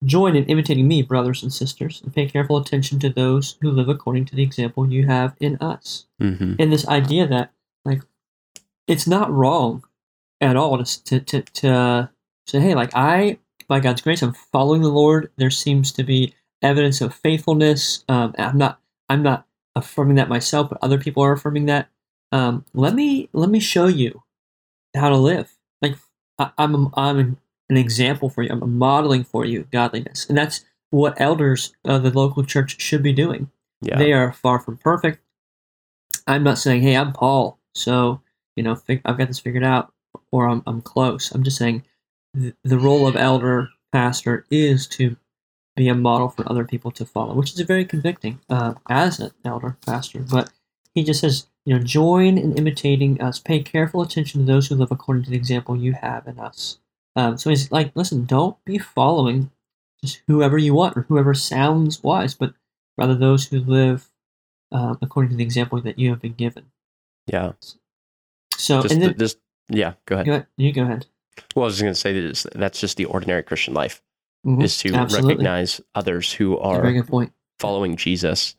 [0.03, 3.89] join in imitating me, brothers and sisters, and pay careful attention to those who live
[3.89, 6.05] according to the example you have in us.
[6.19, 7.51] hmm And this idea that
[7.83, 8.03] like
[8.87, 9.83] it's not wrong
[10.39, 12.09] at all to to to, to
[12.45, 15.31] say, hey, like I by God's grace, I'm following the Lord.
[15.37, 18.03] There seems to be evidence of faithfulness.
[18.07, 21.89] Um, I'm not I'm not affirming that myself, but other people are affirming that
[22.31, 24.23] um, let me let me show you
[24.95, 25.53] how to live.
[25.81, 25.95] Like
[26.39, 27.38] I, I'm I'm an,
[27.69, 28.49] an example for you.
[28.51, 33.13] I'm modeling for you godliness, and that's what elders of the local church should be
[33.13, 33.49] doing.
[33.81, 33.97] Yeah.
[33.97, 35.19] They are far from perfect.
[36.27, 38.21] I'm not saying, hey, I'm Paul, so
[38.55, 39.91] you know fig- I've got this figured out,
[40.31, 41.31] or I'm I'm close.
[41.31, 41.84] I'm just saying
[42.39, 45.17] th- the role of elder pastor is to
[45.75, 49.31] be a model for other people to follow, which is very convicting uh, as an
[49.45, 50.19] elder pastor.
[50.19, 50.51] But
[50.93, 53.39] he just says, you know, join in imitating us.
[53.39, 56.79] Pay careful attention to those who live according to the example you have in us.
[57.15, 59.51] Um, so he's like, listen, don't be following
[60.03, 62.53] just whoever you want or whoever sounds wise, but
[62.97, 64.10] rather those who live
[64.71, 66.65] uh, according to the example that you have been given.
[67.27, 67.53] yeah.
[68.57, 69.38] So, Just, and then just
[69.69, 69.93] yeah.
[70.05, 70.25] Go ahead.
[70.27, 71.07] go ahead, you go ahead.
[71.55, 74.03] Well, I was just going to say that that's just the ordinary Christian life
[74.45, 74.63] Mhm.
[74.63, 75.30] is to Absolutely.
[75.36, 77.34] recognize others who Yeah, very are good point.
[77.60, 78.56] following Jesus,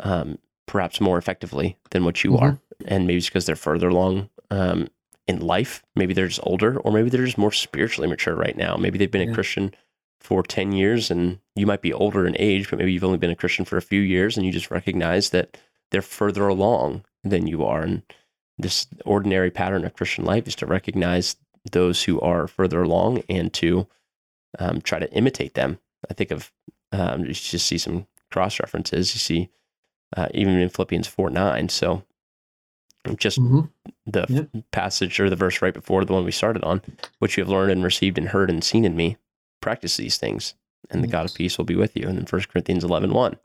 [0.00, 2.42] um, perhaps more effectively than what you Mhm.
[2.42, 4.88] are, and maybe it's because they're further along um,
[5.26, 5.82] in life.
[5.96, 8.76] Maybe they're just older, or maybe they're just more spiritually mature right now.
[8.76, 9.74] Maybe they've been a Christian
[10.20, 13.30] for ten years, and you might be older in age, but maybe you've only been
[13.30, 15.56] a Christian for a few years, and you just recognize that
[15.90, 18.02] they're further along than you are, and
[18.58, 21.36] this ordinary pattern of Christian life is to recognize
[21.72, 23.86] those who are further along and to
[24.58, 25.78] um, try to imitate them.
[26.10, 26.52] I think of
[26.92, 29.14] um, you just see some cross references.
[29.14, 29.50] You see
[30.16, 31.68] uh, even in Philippians four nine.
[31.68, 32.02] So
[33.16, 33.60] Just hmm
[34.04, 34.48] the Yep.
[34.72, 36.82] passage or the verse right before the one we started on,
[37.18, 39.16] which you have learned and received and heard and seen in me,
[39.60, 40.54] practice these things,
[40.90, 42.08] and the God of peace will be with you.
[42.08, 43.36] And then 1 Corinthians 11 1,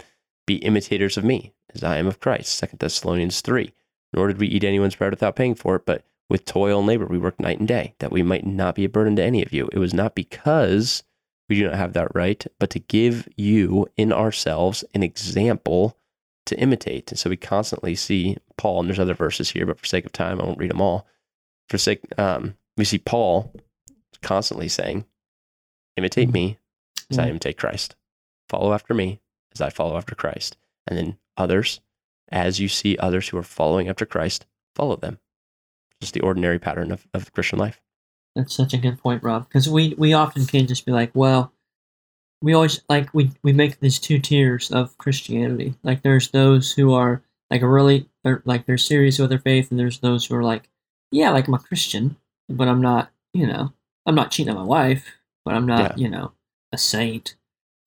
[0.47, 2.60] be imitators of me as I am of Christ.
[2.60, 3.71] 2 Thessalonians 3,
[4.13, 7.06] nor did we eat anyone's bread without paying for it, but with toil and labor
[7.06, 9.52] we worked night and day, that we might not be a burden to any of
[9.52, 9.70] you.
[9.74, 11.04] It was not because
[11.50, 15.98] we do not have that right, but to give you in ourselves an example
[16.46, 17.12] to imitate.
[17.12, 20.13] And so we constantly see Paul, and there's other verses here, but for sake of
[20.13, 21.06] time, I won't read them all.
[21.67, 23.54] For sake, um, we see Paul
[24.22, 25.04] constantly saying,
[25.98, 26.60] "Imitate me
[27.10, 27.96] as I imitate Christ.
[28.48, 29.20] Follow after me
[29.54, 30.56] as I follow after Christ."
[30.88, 31.82] And then others,
[32.30, 35.20] as you see others who are following after Christ, follow them.
[36.02, 37.80] Just the ordinary pattern of, of Christian life.
[38.36, 39.48] That's such a good point, Rob.
[39.48, 41.54] Because we we often can just be like, well,
[42.42, 45.76] we always like we we make these two tiers of Christianity.
[45.84, 49.80] Like there's those who are like really or like they're serious with their faith, and
[49.80, 50.70] there's those who are like,
[51.12, 52.18] yeah, like I'm a Christian,
[52.50, 53.74] but I'm not, you know,
[54.06, 55.06] I'm not cheating on my wife,
[55.46, 56.32] but I'm not, you know,
[56.72, 57.36] a saint.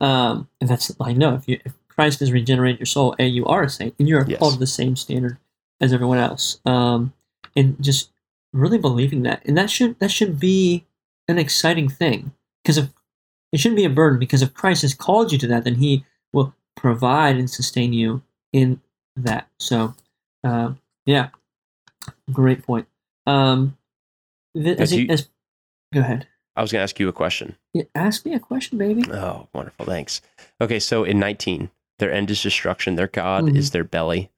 [0.00, 3.46] Um, and that's like no, if you if Christ has regenerated your soul, a you
[3.46, 4.40] are a saint, and you're Yes.
[4.40, 5.38] held to the same standard
[5.81, 6.61] as everyone else.
[6.66, 7.12] Um,
[7.56, 8.10] and just
[8.52, 10.84] really believing that, and that should that should be
[11.28, 12.88] an exciting thing because if
[13.52, 16.04] it shouldn't be a burden because if Christ has called you to that, then He
[16.32, 18.80] will provide and sustain you in
[19.16, 19.48] that.
[19.58, 19.94] So,
[20.42, 21.28] um, yeah,
[22.32, 22.86] great point.
[23.26, 23.76] Um,
[24.56, 25.28] th- as, you- as,
[25.92, 26.26] go ahead.
[26.56, 27.56] I was going to ask you a question.
[27.72, 29.04] Yeah, ask me a question, baby.
[29.10, 29.86] Oh, wonderful.
[29.86, 30.20] Thanks.
[30.60, 32.94] Okay, so in 19, their end is destruction.
[32.94, 33.56] Their God Mhm.
[33.56, 34.30] is their belly,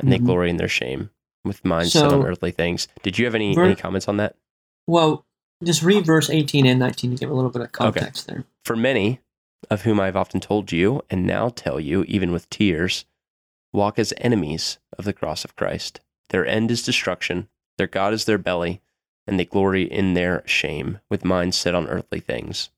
[0.00, 0.24] and they Mhm.
[0.26, 1.10] glory in their shame
[1.44, 2.88] with minds set on earthly things.
[3.02, 4.36] Did you have any, Ver- any comments on that?
[4.86, 5.24] Well,
[5.62, 8.44] just read verse eighteen and nineteen to give a little bit of context there.
[8.64, 9.20] For many
[9.70, 13.04] of whom I have often told you, and now tell you, even with tears,
[13.72, 16.00] walk as enemies of the cross of Christ.
[16.30, 17.48] Their end is destruction.
[17.76, 18.80] Their God is their belly,
[19.26, 22.70] and they glory in their shame with minds set on earthly things.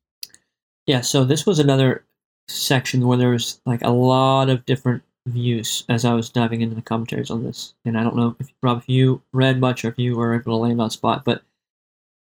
[0.86, 2.04] Yeah, so this was another
[2.48, 6.74] section where there was like a lot of different views as I was diving into
[6.74, 7.74] the commentaries on this.
[7.84, 10.52] And I don't know if Rob, if you read much or if you were able
[10.52, 11.42] to land on spot, but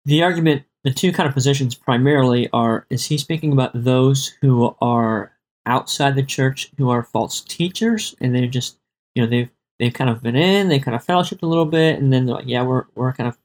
[0.06, 4.76] the argument, the two kind of positions primarily are: is he speaking about those who
[4.82, 5.34] are
[5.66, 8.78] outside the church who are false teachers, and they're just
[9.16, 12.00] you know they've they've kind of been in, they kind of fellowshipped a little bit,
[12.00, 13.38] and then they're like, yeah, we're we're kind of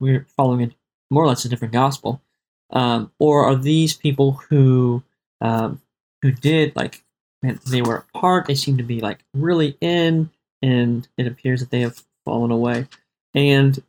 [0.00, 0.74] we're following a,
[1.10, 2.22] more or less a different gospel
[2.70, 5.02] um, or are these people who
[5.40, 5.80] um,
[6.22, 7.04] who did like
[7.44, 8.46] man, they were apart.
[8.46, 10.30] They seem to be like really in
[10.62, 12.88] and it appears that they have fallen away.
[13.34, 13.82] And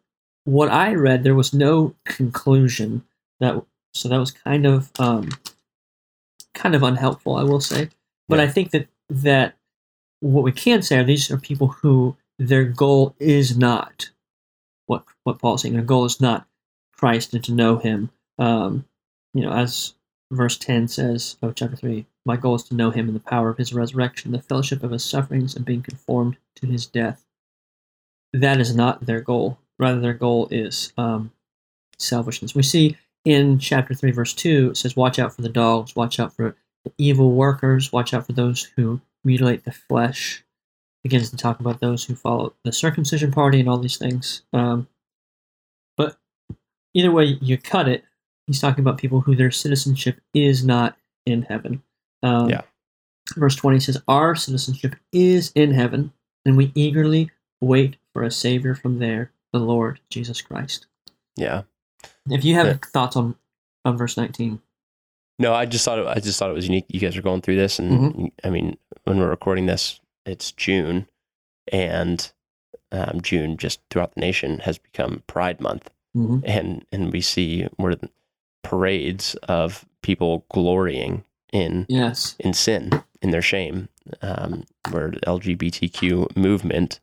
[0.43, 3.03] what i read there was no conclusion
[3.39, 3.63] that
[3.95, 5.29] so that was kind of um,
[6.53, 7.89] kind of unhelpful i will say.
[8.27, 8.45] But Yeah.
[8.45, 9.55] i think that that
[10.19, 14.09] what we can say are these are people who their goal is not
[14.87, 15.73] what what paul's saying.
[15.75, 16.45] Their goal is not
[16.93, 18.09] christ and to know him.
[18.37, 18.85] Um,
[19.33, 19.93] you know, as
[20.31, 23.49] verse 10 says of chapter 3, my goal is to know him in the power
[23.49, 27.23] of his resurrection, the fellowship of his sufferings, and being conformed to his death.
[28.33, 29.59] That is not their goal.
[29.77, 31.31] Rather, their goal is um,
[31.99, 32.55] selfishness.
[32.55, 36.19] We see in chapter 3, verse 2, it says, Watch out for the dogs, watch
[36.19, 40.43] out for the evil workers, watch out for those who mutilate the flesh.
[41.03, 44.41] Begins to talk about those who follow the circumcision party and all these things.
[44.53, 44.87] Um,
[45.97, 46.17] but
[46.93, 48.03] either way you cut it,
[48.47, 51.83] he's talking about people who their citizenship is not in heaven.
[52.25, 52.61] Um, Yeah.
[53.35, 56.11] Verse 20 says, Our citizenship is in heaven,
[56.45, 60.85] and we eagerly wait for a Savior from there, the Lord Jesus Christ.
[61.35, 61.63] Yeah.
[62.29, 62.77] If you have Yeah.
[62.93, 63.35] thoughts on,
[63.83, 64.61] on verse 19,
[65.39, 66.85] No, I just thought it, I just thought it was unique.
[66.87, 68.25] You guys are going through this, and Mm-hmm.
[68.43, 71.07] I mean, when we're recording this, it's June,
[71.71, 72.31] and
[72.91, 76.41] um, June just throughout the nation has become Pride Month, Mhm.
[76.45, 78.09] and and we see where the
[78.63, 81.23] parades of people glorying
[81.55, 82.91] in yes, in sin,
[83.21, 83.87] in their shame,
[84.21, 86.99] um, where the LGBTQ movement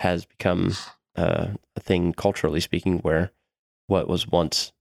[0.00, 0.72] has become
[1.16, 3.32] uh, a thing culturally speaking, where
[3.86, 4.72] what was once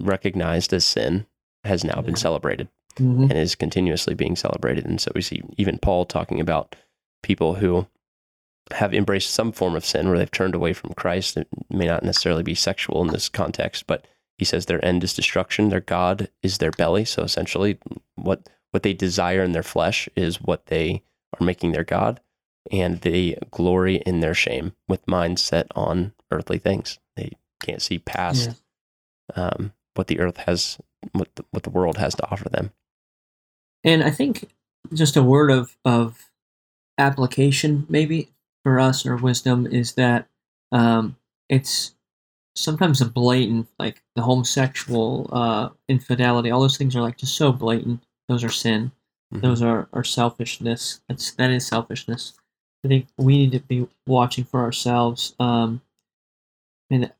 [0.00, 1.26] recognized as sin
[1.64, 3.22] has now been celebrated Mhm.
[3.30, 4.84] and is continuously being celebrated.
[4.86, 6.74] And so we see even Paul talking about
[7.22, 7.86] people who
[8.72, 11.36] have embraced some form of sin where they've turned away from Christ.
[11.36, 14.04] It may not necessarily be sexual in this context, but
[14.38, 15.68] he says their end is destruction.
[15.68, 17.04] Their God is their belly.
[17.04, 17.78] So essentially,
[18.14, 21.02] what what they desire in their flesh is what they
[21.38, 22.20] are making their God,
[22.70, 26.98] and they glory in their shame with minds set on earthly things.
[27.16, 28.50] They can't see past
[29.36, 29.50] Yeah.
[29.50, 30.78] um, what the earth has,
[31.12, 32.70] what the, what the world has to offer them.
[33.84, 34.50] And I think
[34.92, 36.30] just a word of, of
[36.98, 38.30] application, maybe
[38.62, 40.28] for us or wisdom, is that
[40.72, 41.16] um,
[41.48, 41.94] it's
[42.58, 46.50] sometimes a blatant, like the homosexual uh, infidelity.
[46.50, 48.02] All those things are like just so blatant.
[48.28, 48.92] Those are sin.
[49.34, 49.40] Mhm.
[49.42, 51.00] Those are, are selfishness.
[51.08, 52.32] That's that is selfishness.
[52.84, 55.82] I think we need to be watching for ourselves, um,
[56.90, 57.12] and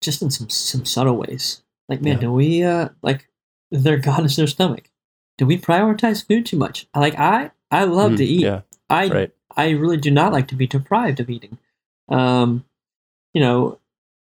[0.00, 1.62] just in some some subtle ways.
[1.88, 2.20] Like, man, Yeah.
[2.20, 3.28] do we uh like
[3.70, 4.90] their God is their stomach?
[5.38, 6.86] Do we prioritize food too much?
[6.94, 8.40] Like I I love Mhm, to eat.
[8.42, 9.34] Yeah, I right.
[9.56, 11.58] I really do not like to be deprived of eating.
[12.08, 12.64] Um,
[13.34, 13.79] you know,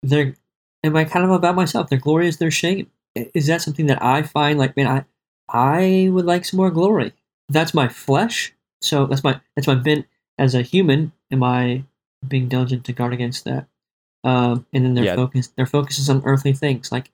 [0.03, 0.35] they're
[0.83, 1.89] am I kind of about myself?
[1.89, 2.89] Their glory is their shame.
[3.15, 5.05] Is that something that I find like, man, I
[5.53, 7.13] I would like some more glory.
[7.49, 8.53] That's my flesh.
[8.81, 10.05] So that's my that's my bent
[10.37, 11.11] as a human.
[11.31, 11.83] Am I
[12.27, 13.67] being diligent to guard against that?
[14.23, 15.15] Um, and then their Yeah.
[15.15, 16.91] focus their focus is on earthly things.
[16.91, 17.11] Like,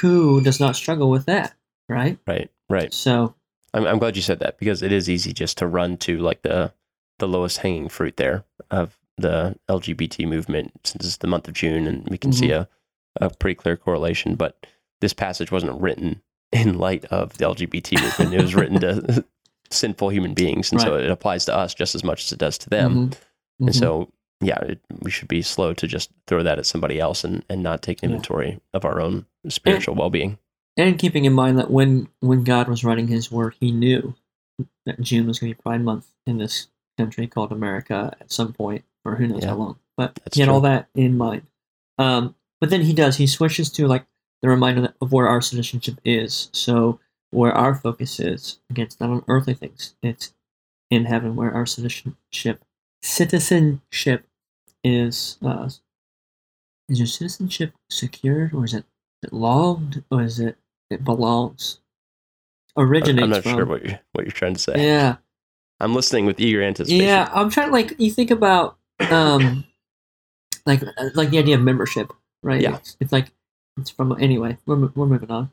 [0.00, 1.54] who does not struggle with that,
[1.88, 2.18] right?
[2.26, 2.92] Right, right.
[2.94, 3.34] So
[3.74, 6.42] I'm, I'm glad you said that because it is easy just to run to like
[6.42, 6.72] the
[7.18, 11.86] the lowest hanging fruit there of the LGBT movement since it's the month of June
[11.86, 12.68] and we can see a,
[13.20, 14.34] a pretty clear correlation.
[14.34, 14.66] But
[15.00, 16.22] this passage wasn't written
[16.52, 18.34] in light of the LGBT movement.
[18.34, 19.24] It was written to
[19.70, 20.70] sinful human beings.
[20.72, 23.08] And so it applies to us just as much as it does to them.
[23.10, 23.16] mhm,
[23.60, 23.74] And mhm.
[23.78, 27.44] so, yeah, it, we should be slow to just throw that at somebody else and,
[27.48, 28.06] and not take Yeah.
[28.10, 30.38] inventory of our own spiritual well being.
[30.76, 34.14] and keeping in mind that when when God was writing His Word, He knew
[34.86, 38.52] that June was going to be Pride Month in this country called America at some
[38.52, 39.50] point, or who knows Yeah.
[39.50, 39.78] how long.
[39.96, 41.42] But That's he had all that in mind.
[41.98, 43.16] Um, but then he does.
[43.16, 44.06] He switches to like
[44.40, 46.48] the reminder of where our citizenship is.
[46.52, 46.98] So
[47.30, 49.94] where our focus is against not on earthly things.
[50.02, 50.32] It's
[50.90, 52.62] in heaven where our citizenship
[53.02, 54.26] citizenship
[54.84, 55.38] is.
[55.42, 55.68] Uh,
[56.88, 58.84] is your citizenship secured, or is it,
[59.22, 60.56] it logged, or is it
[60.90, 61.80] it belongs?
[62.76, 63.54] Originates I'm not from.
[63.54, 64.74] sure what you're, what you're trying to say.
[64.84, 65.16] yeah,
[65.80, 67.04] I'm listening with eager anticipation.
[67.06, 67.30] yeah.
[67.32, 69.64] I'm trying to like you think about um,
[70.66, 70.82] like
[71.14, 72.60] like the idea of membership, right?
[72.60, 72.76] Yeah.
[72.76, 73.32] It's, it's like
[73.78, 74.58] it's from anyway.
[74.66, 75.50] We're we're moving on.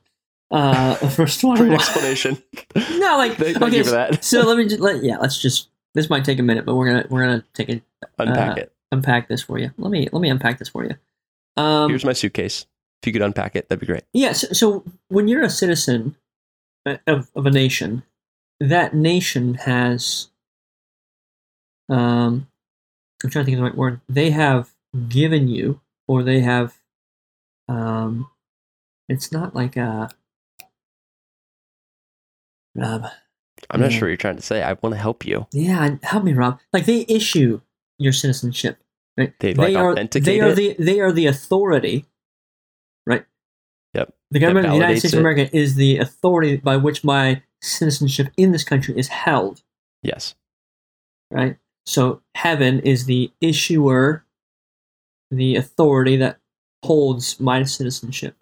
[0.51, 1.57] Uh, first one.
[1.57, 2.41] Great explanation.
[2.75, 3.77] No, like Thank, thank okay.
[3.77, 4.23] you for that.
[4.23, 5.17] So let me just let yeah.
[5.17, 7.83] Let's just this might take a minute, but we're gonna we're gonna take it
[8.17, 8.73] Unpack uh, it.
[8.91, 9.71] unpack this for you.
[9.77, 10.95] Let me let me unpack this for you.
[11.57, 12.65] Um, Here's my suitcase.
[13.01, 14.03] If you could unpack it, that'd be great.
[14.13, 16.17] Yeah, so, so when you're a citizen
[16.85, 18.03] uh, of, of a nation,
[18.59, 20.27] that nation has,
[21.87, 22.47] um,
[23.23, 24.01] I'm trying to think of the right word.
[24.07, 24.71] They have
[25.07, 26.77] given you, or they have,
[27.67, 28.29] um,
[29.09, 30.09] it's not like a,
[32.75, 33.05] Rob.
[33.69, 33.97] I'm not Yeah.
[33.97, 34.63] sure what you're trying to say.
[34.63, 35.47] I want to help you.
[35.51, 36.59] Yeah, help me, Rob.
[36.71, 37.61] Like they issue
[37.97, 38.77] your citizenship.
[39.17, 39.33] Right?
[39.39, 40.55] They, like, are authenticate they are it?
[40.55, 42.05] the they are the authority,
[43.05, 43.25] right?
[43.93, 44.13] Yep.
[44.31, 45.19] The government of the United States of.
[45.19, 49.61] America is the authority by which my citizenship in this country is held,
[50.03, 50.35] Yes.
[51.29, 51.57] right?
[51.85, 54.23] So heaven is the issuer,
[55.31, 56.37] the authority that
[56.83, 58.35] holds my citizenship,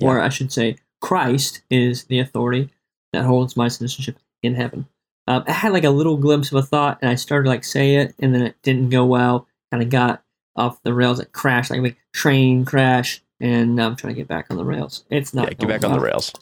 [0.00, 2.70] or I should say, Christ is the authority
[3.12, 4.86] that holds my citizenship in heaven.
[5.26, 7.96] Um, I had like a little glimpse of a thought, and I started like say
[7.96, 9.46] it, and then it didn't go well.
[9.70, 10.22] Kind of got
[10.56, 11.20] off the rails.
[11.20, 14.56] It crashed like a big train crash, and now I'm trying to get back on
[14.56, 15.04] the rails.
[15.10, 15.48] It's not.
[15.48, 16.32] yeah, get back on the rails.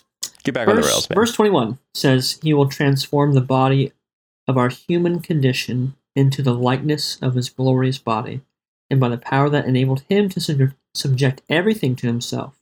[0.45, 1.17] Get back on the rails, man.
[1.17, 3.93] verse 21 says, He will transform the body
[4.47, 8.41] of our human condition into the likeness of His glorious body,
[8.91, 12.57] and by the power that enabled Him to subject everything to Himself.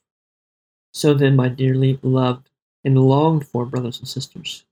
[0.92, 2.50] So then, my dearly loved
[2.84, 4.64] and longed for brothers and sisters,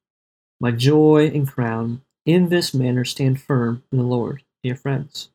[0.60, 5.30] my joy and crown, in this manner stand firm in the Lord, dear friends.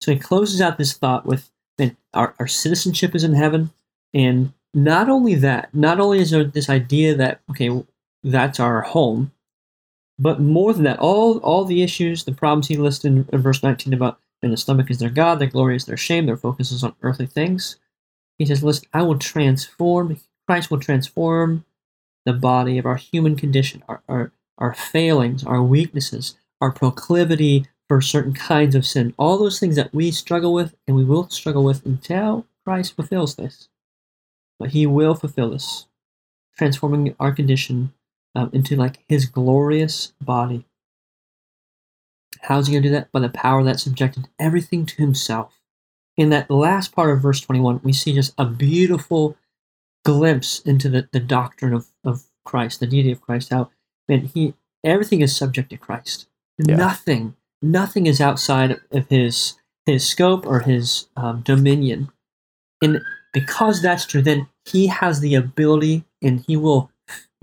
[0.00, 3.70] So he closes out this thought with, man, our, our citizenship is in heaven,
[4.14, 7.70] and not only that, not only is there this idea that okay,
[8.22, 9.32] that's our home,
[10.18, 13.62] but more than that, all all the issues, the problems he listed in, in verse
[13.62, 16.70] 19 about and the stomach is their God, their glory is their shame, their focus
[16.70, 17.76] is on earthly things.
[18.38, 21.64] He says, Listen, I will transform, Christ will transform
[22.24, 28.00] the body of our human condition, our, our, our failings, our weaknesses, our proclivity for
[28.00, 31.64] certain kinds of sin, all those things that we struggle with and we will struggle
[31.64, 33.68] with until Christ fulfills this.
[34.58, 35.86] But he will fulfill this,
[36.56, 37.92] transforming our condition
[38.36, 40.66] um, into like his glorious body.
[42.42, 43.10] How's he going to do that?
[43.10, 45.58] By the power that subjected everything to himself.
[46.16, 49.36] In that last part of verse 21, we see just a beautiful
[50.04, 53.70] glimpse into the, the doctrine of, of Christ, the deity of Christ, how
[54.08, 56.28] man, he everything is subject to Christ.
[56.58, 56.76] Yeah.
[56.76, 59.54] Nothing, nothing is outside of his
[59.86, 62.10] his scope or his um, dominion.
[62.82, 63.00] And
[63.32, 66.90] because that's true, then he has the ability, and he will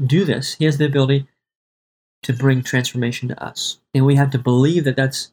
[0.04, 0.56] do this.
[0.56, 1.28] He has the ability
[2.24, 5.32] to bring transformation to us, and we have to believe that that's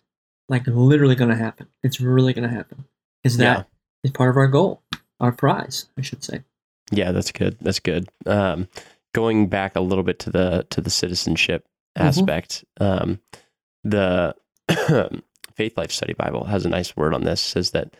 [0.48, 1.68] like literally going to happen.
[1.82, 2.84] It's really going to happen.
[3.22, 3.68] because that
[4.02, 4.82] is part of our goal,
[5.20, 6.42] our prize, I should say.
[6.90, 7.56] Yeah, that's good.
[7.60, 8.08] That's good.
[8.26, 8.66] Um,
[9.14, 11.66] going back a little bit to the to the citizenship
[11.98, 12.02] Mhm.
[12.06, 13.20] aspect, um,
[13.84, 14.34] the
[14.70, 17.40] Faithlife Study Bible has a nice word on this.
[17.40, 17.94] Says that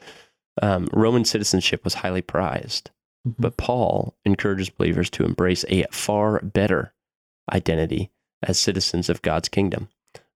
[0.63, 2.91] um, Roman citizenship was highly prized,
[3.25, 6.95] But Paul encourages believers to embrace a far better
[7.53, 8.11] identity
[8.43, 9.89] as citizens of God's kingdom.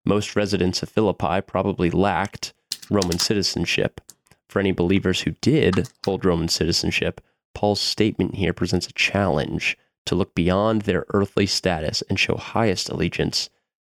[0.04, 2.52] Most residents of Philippi probably lacked
[2.90, 4.00] Roman citizenship.
[4.48, 7.20] For any believers who did hold Roman citizenship,
[7.54, 12.90] Paul's statement here presents a challenge to look beyond their earthly status and show highest
[12.90, 13.48] allegiance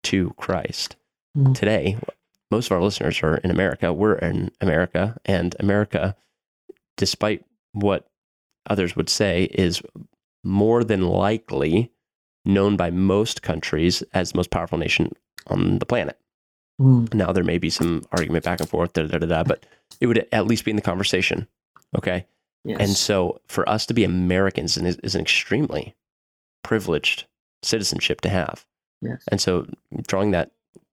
[0.05, 0.97] to Christ.
[1.37, 1.55] Mhm.
[1.55, 1.99] Today,
[2.51, 3.93] most of our listeners are in America.
[3.93, 6.17] We're in America, and America,
[6.97, 8.09] despite what
[8.69, 9.83] others would say, is
[10.45, 11.91] more than likely
[12.45, 15.13] known by most countries as the most powerful nation
[15.49, 16.19] on the planet.
[16.81, 19.67] Mm, Now, there may be some argument back and forth, da, da, da, da, but
[20.01, 21.47] it would at least be in the conversation.
[21.97, 22.27] Okay.
[22.65, 22.79] yes.
[22.81, 25.95] And so for us to be Americans is, is an extremely
[26.63, 27.25] privileged
[27.63, 28.65] citizenship to have.
[29.03, 29.25] yes.
[29.31, 29.67] And so
[30.07, 30.53] drawing that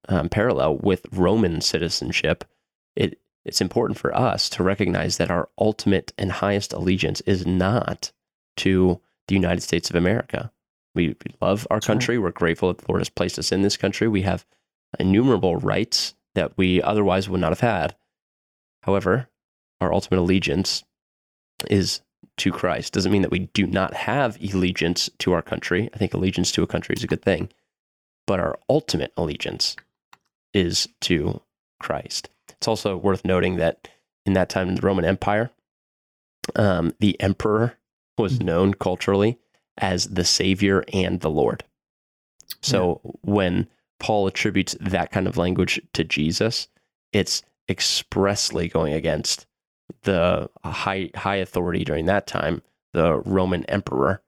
[0.09, 2.43] um, parallel with Roman citizenship,
[2.95, 8.11] it it's important for us to recognize that our ultimate and highest allegiance is not
[8.57, 10.51] to the United States of America.
[10.95, 12.17] We, love our country.
[12.17, 14.07] We're grateful that the Lord has placed us in this country.
[14.07, 14.45] We have
[14.99, 17.95] innumerable rights that we otherwise would not have had.
[18.83, 19.27] However,
[19.81, 20.83] our ultimate allegiance
[21.69, 22.01] is
[22.37, 22.93] to Christ.
[22.93, 25.89] Doesn't mean that we do not have allegiance to our country.
[25.93, 27.49] I think allegiance to a country is a good thing.
[28.25, 29.75] But our ultimate allegiance
[30.53, 31.41] is to
[31.79, 32.29] Christ.
[32.57, 33.87] It's also worth noting that
[34.25, 35.51] in that time in the Roman Empire,
[36.55, 37.77] um, the emperor
[38.17, 38.45] was Mhm.
[38.45, 39.37] known culturally
[39.77, 41.63] as the Savior and the Lord.
[42.61, 43.67] So when
[43.99, 46.67] Paul attributes that kind of language to Jesus,
[47.13, 49.45] it's expressly going against
[50.03, 52.61] the high high authority during that time,
[52.93, 54.23] the Roman emperor,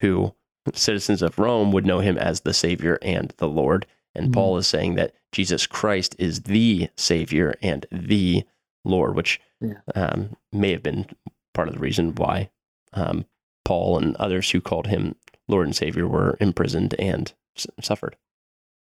[0.00, 0.34] who
[0.72, 3.86] citizens of Rome would know him as the Savior and the Lord.
[4.14, 4.32] And Mhm.
[4.32, 8.44] Paul is saying that Jesus Christ is the Savior and the
[8.84, 9.80] Lord, which Yeah.
[9.94, 11.06] um, may have been
[11.54, 12.50] part of the reason why
[12.92, 13.24] um,
[13.64, 15.14] Paul and others who called him
[15.48, 18.16] Lord and Savior were imprisoned and s- suffered.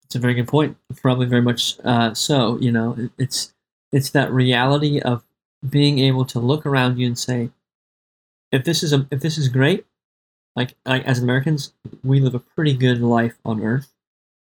[0.04, 0.78] It's a very good point.
[1.02, 2.58] Probably very much uh, so.
[2.60, 3.54] You know, it- it's
[3.92, 5.24] it's that reality of
[5.68, 7.50] being able to look around you and say,
[8.52, 9.86] if this is a if this is great,
[10.56, 11.74] like, like as Americans,
[12.04, 13.92] we live a pretty good life on Earth.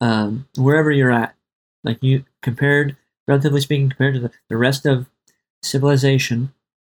[0.01, 1.35] Um, wherever you're at,
[1.89, 5.09] like you compared, relatively speaking, compared to the, the rest of
[5.63, 6.53] civilization,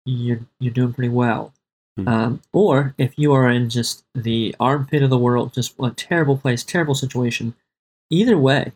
[0.06, 1.54] you're you're doing pretty well.
[1.98, 2.08] Hmm.
[2.08, 6.38] Um, or if you are in just the armpit of the world, just a terrible
[6.38, 7.56] place, terrible situation,
[8.10, 8.74] either way,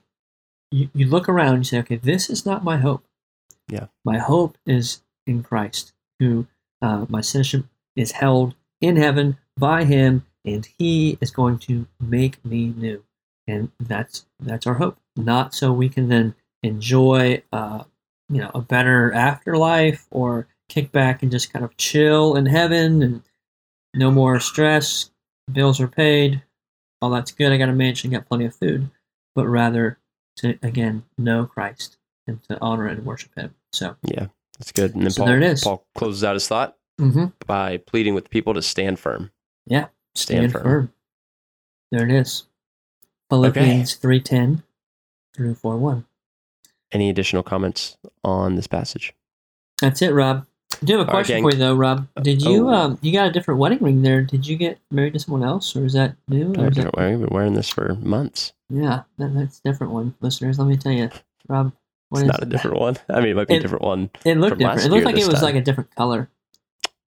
[0.72, 3.04] you, you look around and you say, okay, this is not my hope.
[3.70, 3.88] Yeah.
[4.06, 6.48] My hope is in Christ, who
[6.82, 12.44] uh, my citizenship is held in heaven by him, and he is going to make
[12.44, 13.04] me new.
[13.48, 14.98] And that's that's our hope.
[15.16, 17.84] Not so we can then enjoy uh,
[18.30, 23.02] you know, a better afterlife or kick back and just kind of chill in heaven
[23.02, 23.22] and
[23.94, 25.12] no more stress,
[25.52, 26.42] bills are paid,
[27.02, 27.52] all that's good.
[27.52, 28.90] I got a mansion, got plenty of food,
[29.36, 30.00] but rather
[30.38, 33.54] to again know Christ and to honor and worship Him.
[33.72, 34.96] So, Yeah, that's good.
[34.96, 35.64] And then So Paul, there it is.
[35.64, 37.26] Paul closes out his thought mm-hmm.
[37.46, 39.32] by pleading with people to stand firm.
[39.68, 40.92] Yeah, Stand, firm.
[41.92, 42.46] There it is.
[43.30, 44.64] Philippians three ten
[45.34, 46.06] through four one.
[46.92, 49.14] Any additional comments on this passage?
[49.82, 50.46] That's it, Rob.
[50.82, 51.44] I do have a All right, question gang.
[51.44, 52.08] for you though, Rob.
[52.22, 52.74] Did you Oh.
[52.74, 54.22] um you got a different wedding ring there?
[54.24, 56.54] Did you get married to someone else, or is that new?
[56.54, 58.54] Or I've is been that, wearing, been wearing this for months.
[58.70, 60.58] yeah, that, that's a different one, listeners.
[60.60, 61.10] Let me tell you,
[61.48, 61.74] Rob.
[62.10, 62.98] What it's not a different one.
[63.10, 64.10] I mean, it might be It- a different one.
[64.26, 64.84] It looked different.
[64.86, 65.44] It looked like it was time.
[65.44, 66.30] like a different color.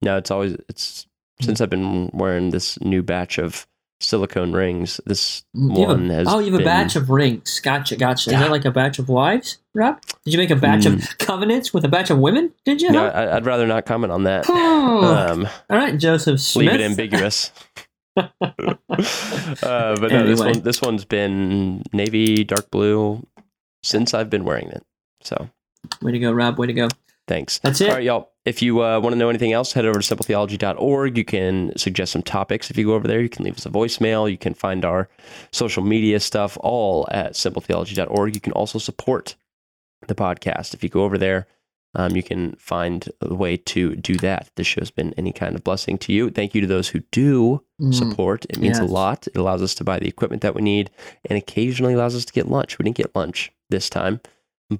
[0.03, 1.07] No, it's always it's
[1.41, 3.67] since I've been wearing this new batch of
[4.01, 5.01] silicone rings.
[5.07, 7.61] This You have a- one has oh, you have a been- batch of rings.
[7.61, 8.31] Gotcha, gotcha.
[8.31, 10.01] Is that like a batch of wives, Rob?
[10.25, 12.53] Did you make a batch of covenants with a batch of women?
[12.65, 12.91] Did you?
[12.91, 13.13] No, huh?
[13.15, 14.45] I, I'd rather not comment on that.
[14.49, 15.05] Oh.
[15.05, 16.67] Um, All right, Joseph Smith.
[16.73, 17.51] leave it ambiguous.
[18.17, 18.29] uh,
[18.91, 23.27] but no, this one this one's been navy dark blue
[23.83, 24.83] since I've been wearing it.
[25.23, 25.51] So
[26.03, 26.59] Way to go, Rob.
[26.59, 26.89] Way to go.
[27.27, 27.59] Thanks.
[27.59, 27.89] That's it.
[27.89, 28.33] All right, y'all.
[28.45, 31.17] If you uh, want to know anything else, head over to simpletheology.org.
[31.19, 32.71] You can suggest some topics.
[32.71, 34.31] If you go over there, you can leave us a voicemail.
[34.31, 35.09] You can find our
[35.53, 38.35] social media stuff all at simpletheology.org.
[38.35, 39.35] You can also support
[40.07, 40.75] the podcast.
[40.75, 41.49] If you go over there,
[41.97, 44.51] um, you can find a way to do that.
[44.55, 46.31] This show's been any kind of blessing to you.
[46.31, 48.47] Thank you to those who do Mm, support.
[48.49, 49.27] It means a lot.
[49.27, 50.91] It allows us to buy the equipment that we need
[51.29, 52.79] and occasionally allows us to get lunch.
[52.79, 54.21] We didn't get lunch this time.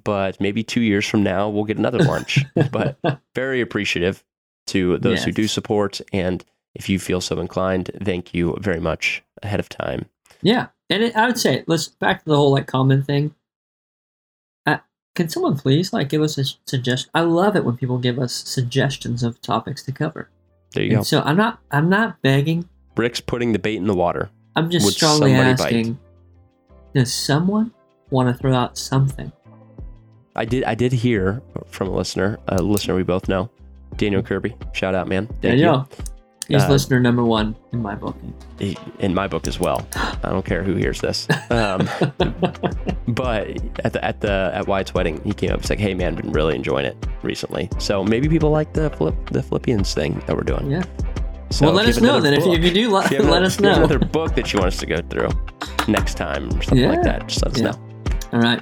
[0.03, 2.43] But maybe two years from now we'll get another lunch.
[2.71, 2.97] but
[3.35, 4.23] very appreciative
[4.67, 6.01] to those who do support.
[6.11, 6.43] And
[6.75, 10.05] if you feel so inclined, thank you very much ahead of time.
[10.41, 13.33] Yeah, and it, I would say let's back to the whole like comment thing.
[14.65, 14.77] Uh,
[15.15, 17.09] can someone please like give us a suggestion?
[17.13, 20.29] I love it when people give us suggestions of topics to cover.
[20.73, 21.03] There you And go.
[21.03, 22.67] so I'm not I'm not begging.
[22.97, 24.29] Rick's putting the bait in the water.
[24.55, 25.63] I'm just Would strongly somebody bite?
[25.65, 25.99] asking.
[26.93, 27.71] Does someone
[28.09, 29.31] want to throw out something?
[30.37, 33.49] I did I did hear from a listener, a listener we both know,
[33.97, 34.55] Daniel Kirby.
[34.73, 35.25] Shout out, man.
[35.27, 35.89] Thank Daniel,
[36.47, 38.15] he's Uh, listener number one in my book.
[38.59, 38.75] you.
[38.99, 39.87] In my book as well.
[39.95, 41.27] I don't care who hears this.
[41.49, 41.89] Um,
[43.07, 43.47] but
[43.83, 45.61] at the at the at Wyatt's wedding, he came up.
[45.61, 47.69] He's like, "Hey, man, been really enjoying it recently.
[47.79, 50.69] So maybe people like the flip the Philippians thing that we're doing.
[50.69, 50.83] yeah.
[51.49, 52.33] So well, let us know then.
[52.33, 53.75] If you, if you do, let, if you let another- us you know.
[53.75, 55.29] another book that you want us to go through
[55.87, 57.27] next time or something like that.
[57.27, 57.71] Just let us Yeah.
[57.71, 57.77] know.
[58.33, 58.61] All right.